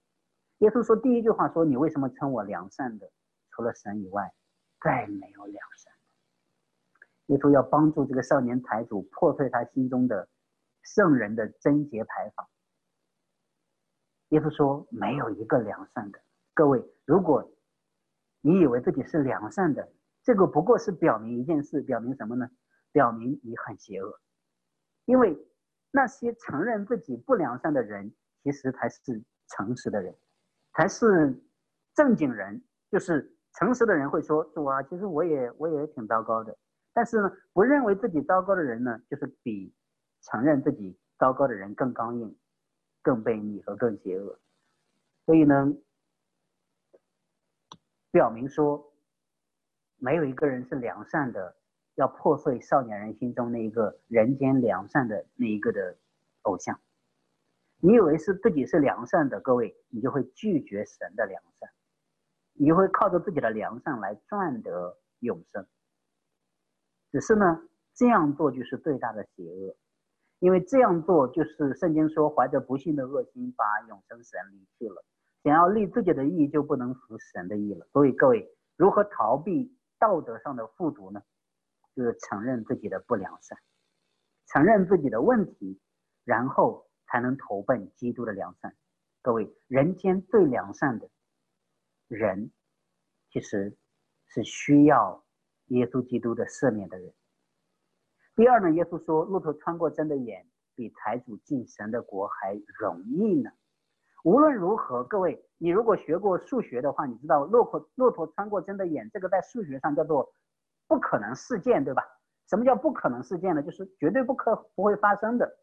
[0.58, 3.12] 耶稣说第一句话说：“你为什么称我良善的？
[3.52, 4.34] 除了神以外，
[4.82, 10.28] 再没有良善的。”耶稣要帮助这个少年财主破碎他心中的
[10.82, 12.50] 圣人的贞洁牌坊。
[14.30, 16.20] 耶稣说：“没有一个良善的。
[16.56, 17.48] 各位，如果
[18.46, 19.90] 你以为自己是良善的，
[20.22, 22.48] 这个不过是表明一件事，表明什么呢？
[22.92, 24.20] 表明你很邪恶。
[25.06, 25.36] 因为
[25.92, 28.14] 那些承认自己不良善的人，
[28.44, 30.14] 其实才是诚实的人，
[30.74, 31.42] 才是
[31.96, 32.62] 正经人。
[32.92, 36.56] 就是诚实的人会说：‘主啊，其实我也我也挺糟糕的。’
[36.94, 39.74] 但是呢，不认为自己糟糕的人呢，就是比
[40.22, 42.38] 承认自己糟糕的人更刚硬。”
[43.06, 44.40] 更悖逆和更邪恶，
[45.26, 45.74] 所以呢，
[48.14, 48.94] 表明说，
[49.98, 51.56] 没有一个人是良善的，
[51.96, 55.98] 要破碎少年人心中那一个人间良善的那一个的
[56.44, 56.80] 偶像。
[57.80, 61.72] 你以为是自己是良善的，各位，你就会拒绝神的良善，
[62.54, 65.66] 你会靠着自己的良善来赚得永生。
[67.12, 67.64] 只是呢，
[67.96, 69.76] 这样做就是最大的邪恶。
[70.38, 75.04] 因为这样做就是圣经说，怀着不幸的恶心把永生神离弃了，
[75.44, 77.86] 想要立自己的义就不能服神的义了。
[77.92, 81.22] 所以各位如何逃避道德上的复读呢？
[81.96, 83.56] 就是承认自己的不良善，
[84.48, 85.80] 承认自己的问题，
[86.24, 88.76] 然后才能投奔基督的良善。
[89.22, 91.08] 各位，人间最良善的
[92.08, 92.52] 人，
[93.30, 93.78] 其实
[94.26, 95.24] 是需要
[95.68, 97.14] 耶稣基督的赦免的人。
[98.36, 103.52] 第二呢，耶稣说：“骆驼穿过针的眼，比财主进神的国还容易呢。”
[104.24, 110.34] 无论如何，各位，你如果学过数学的话，你知道骆驼骆驼穿过针的眼，这个在数学上叫做
[110.88, 112.04] 不可能事件，对吧？
[112.50, 113.62] 什么叫不可能事件呢？
[113.62, 115.58] 就是绝对不可不会发生的。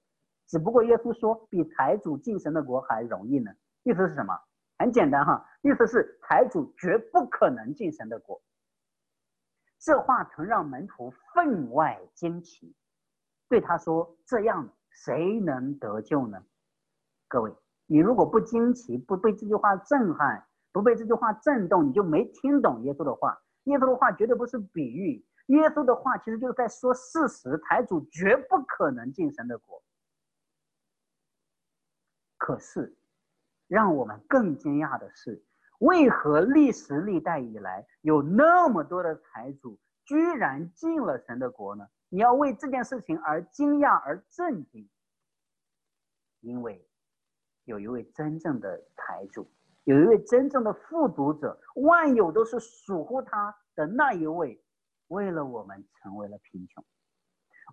[0.46, 3.50] 只不过耶稣说比财主进神的国还容易呢，
[3.82, 4.38] 意思是什么？
[4.78, 8.42] 很简单哈，意思是财主绝不可能进神的国。
[9.78, 12.74] 这话曾让门徒分外惊奇，
[13.48, 16.44] 对他说：“这样谁能得救呢？”
[17.26, 17.54] 各位。
[17.92, 23.36] 你如果不惊奇，不被这句话震撼，不被这句话震动，你就没听懂耶稣的话。
[23.64, 27.58] 耶稣的话绝对不是比喻，耶稣的话其实就是在说事实。
[27.58, 29.82] 台主绝不可能进神的国。
[32.38, 32.96] 可是，
[33.66, 35.44] 让我们更惊讶的是，
[35.80, 41.88] 为何历史历代以来有那么多的财主居然进了神的国呢？
[42.08, 44.88] 你要为这件事情而惊讶而震惊，
[46.38, 46.86] 因为。
[47.70, 49.48] 有一位真正的财主，
[49.84, 54.60] 有一位真正的富足者，万有都是属乎他的那一位，
[55.06, 56.84] 为了我们成为了贫穷，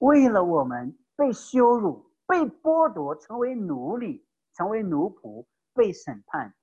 [0.02, 4.24] 为了我们被羞辱、被剥夺，成为奴隶，
[4.54, 5.44] 成为奴仆，
[5.74, 6.54] 被审判，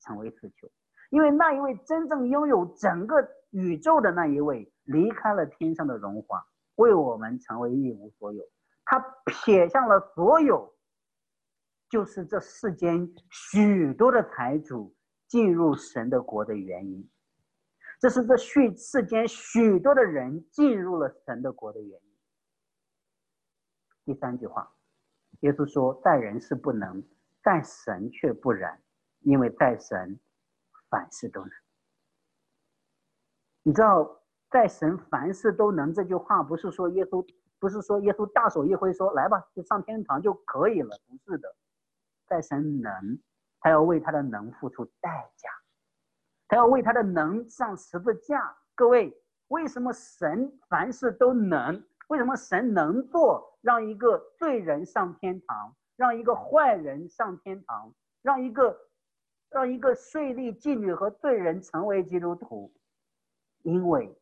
[0.00, 0.66] 成为死囚。
[1.10, 3.16] 因为那一位真正拥有整个
[3.50, 6.42] 宇宙的那一位，离开了天上的荣华，
[6.76, 8.42] 为我们成为一无所有，
[8.86, 10.72] 他撇下了所有。
[11.88, 14.94] 就是这世间许多的财主
[15.26, 17.08] 进入神的国的原因，
[17.98, 22.08] 这是这世世间许多的人进入了神的国的原因。
[24.04, 24.70] 第三句话，
[25.40, 27.02] 耶稣说：“在人是不能，
[27.42, 28.82] 在神却不然，
[29.20, 30.18] 因为在神
[30.90, 31.50] 凡事都能。”
[33.64, 37.26] 你知道，在神凡事都能这句话，不是说耶稣，
[37.58, 41.54] 不是说耶稣大手一挥说：“来吧，就上天堂就可以了。”不是的。
[42.28, 43.18] 在神能，
[43.60, 45.50] 他要为他的能付出代价，
[46.46, 48.56] 他要为他的能上十字架。
[48.74, 49.16] 各位，
[49.48, 51.82] 为什么神凡事都能？
[52.08, 58.78] 为什么神能做让一个罪人上天堂，让一个坏人上天堂，让一个
[59.50, 62.72] 让一个税吏、妓女和罪人成为基督徒？
[63.62, 64.16] 因为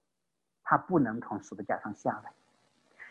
[0.62, 2.32] 他不能从十字架上下来。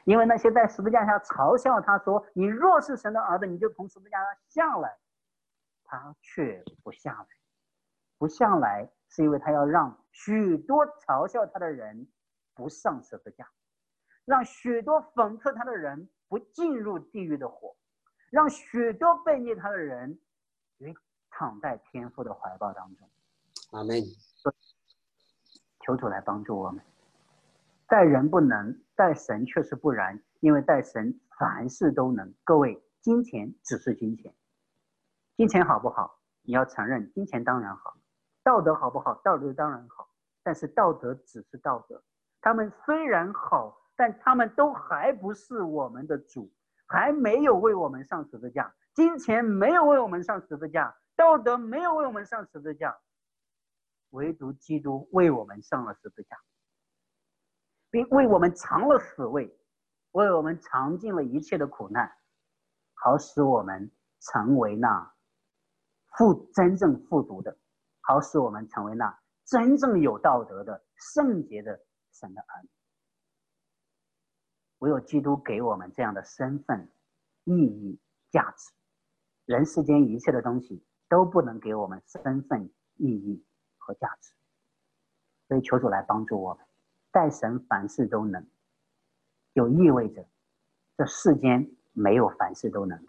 [0.06, 4.97] 因为那些在十字架上嘲笑他说：“你若是神的儿子，你就从十字架上下来。”
[5.84, 7.28] 他却不下来，
[8.18, 12.08] 不下来是因为他要让许多嘲笑他的人
[12.53, 13.47] 不上十字架，
[14.26, 17.76] 让许多讽刺他的人不进入地狱的火，
[18.30, 20.20] 让许多背逆他的人
[21.30, 23.10] 躺在天父的怀抱当中。
[23.72, 23.95] 阿门。
[25.82, 26.84] 求主来帮助我们。
[27.88, 32.34] 待人不能，待神却是不然，因为待神凡事都能。
[32.44, 34.34] 各位，金钱只是金钱，
[35.38, 36.20] 金钱好不好？
[36.42, 37.96] 你要承认，金钱当然好。
[38.44, 39.16] 道德好不好？
[39.24, 40.10] 道德当然好，
[40.44, 42.04] 但是道德只是道德。
[42.42, 46.52] 他们虽然好，但他们都还不是我们的主，
[46.88, 48.74] 还没有为我们上十字架。
[48.94, 52.98] 金钱没有为我们上十字架，道德没有为我们上十字架，
[54.12, 56.38] 唯独基督为我们上了十字架。
[57.96, 59.58] 并为我们尝了死味，
[60.12, 62.12] 为我们尝尽了一切的苦难，
[62.93, 63.89] 好使我们
[64.20, 65.14] 成为那
[66.18, 67.58] 富真正富足的，
[68.02, 70.84] 好使我们成为那真正有道德的
[71.16, 72.70] 圣洁的神的儿女。
[74.80, 76.91] 唯有基督给我们这样的身份、
[77.46, 77.98] 意义、
[78.30, 78.74] 价值，
[79.46, 83.46] 人世间一切的东西都不能给我们身份、意义
[83.78, 84.34] 和价值。
[85.48, 86.66] 所以求主来帮助我们。
[87.16, 88.45] 在神凡事都能，
[89.53, 90.28] 就意味着
[90.97, 93.01] 这世间没有凡事都能，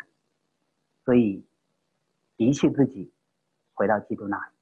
[1.04, 1.44] 所以
[2.36, 3.12] 离弃自己，
[3.74, 4.52] 回到基督那里。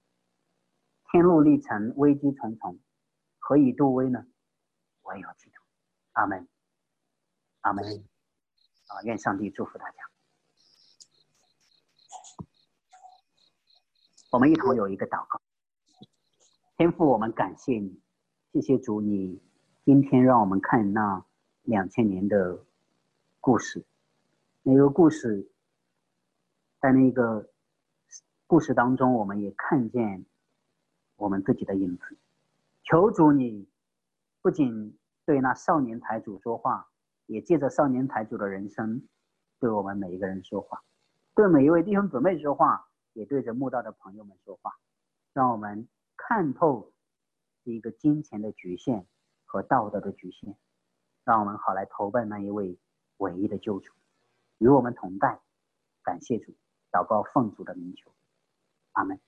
[1.11, 2.79] 天路历程，危机重重，
[3.39, 4.27] 何以度危呢？
[5.03, 5.61] 唯有基督。
[6.13, 6.49] 阿门，
[7.61, 7.85] 阿门。
[8.87, 10.11] 啊，愿上帝祝福大家。
[14.31, 15.39] 我们一同有一个祷告。
[16.79, 18.04] 天父，我们感谢你。
[18.55, 19.43] 谢谢主，你
[19.85, 21.25] 今天让我们看那
[21.65, 22.61] 两千年的
[23.41, 23.85] 故事。
[24.63, 25.51] 那个故事，
[26.79, 27.51] 在那个
[28.47, 30.25] 故事当中，我们也看见
[31.17, 32.17] 我们自己的影子。
[32.85, 33.67] 求主，你
[34.41, 34.97] 不仅
[35.27, 36.87] 对那少年财主说话，
[37.27, 39.03] 也借着少年财主的人生，
[39.59, 40.81] 对我们每一个人说话，
[41.35, 44.77] 对每一位弟兄姊妹说话，也对着慕道的朋友们说话，
[45.33, 46.93] 让我们看透。
[47.65, 49.07] 是一个金钱的局限
[49.47, 50.55] 和道德的局限，
[51.25, 52.79] 让我们好来投奔那一位
[53.17, 53.95] 唯一的救主，
[54.59, 55.41] 与我们同在。
[56.03, 56.55] 感谢主，
[56.93, 58.13] 祷告奉主的名求，
[58.93, 59.19] 阿门。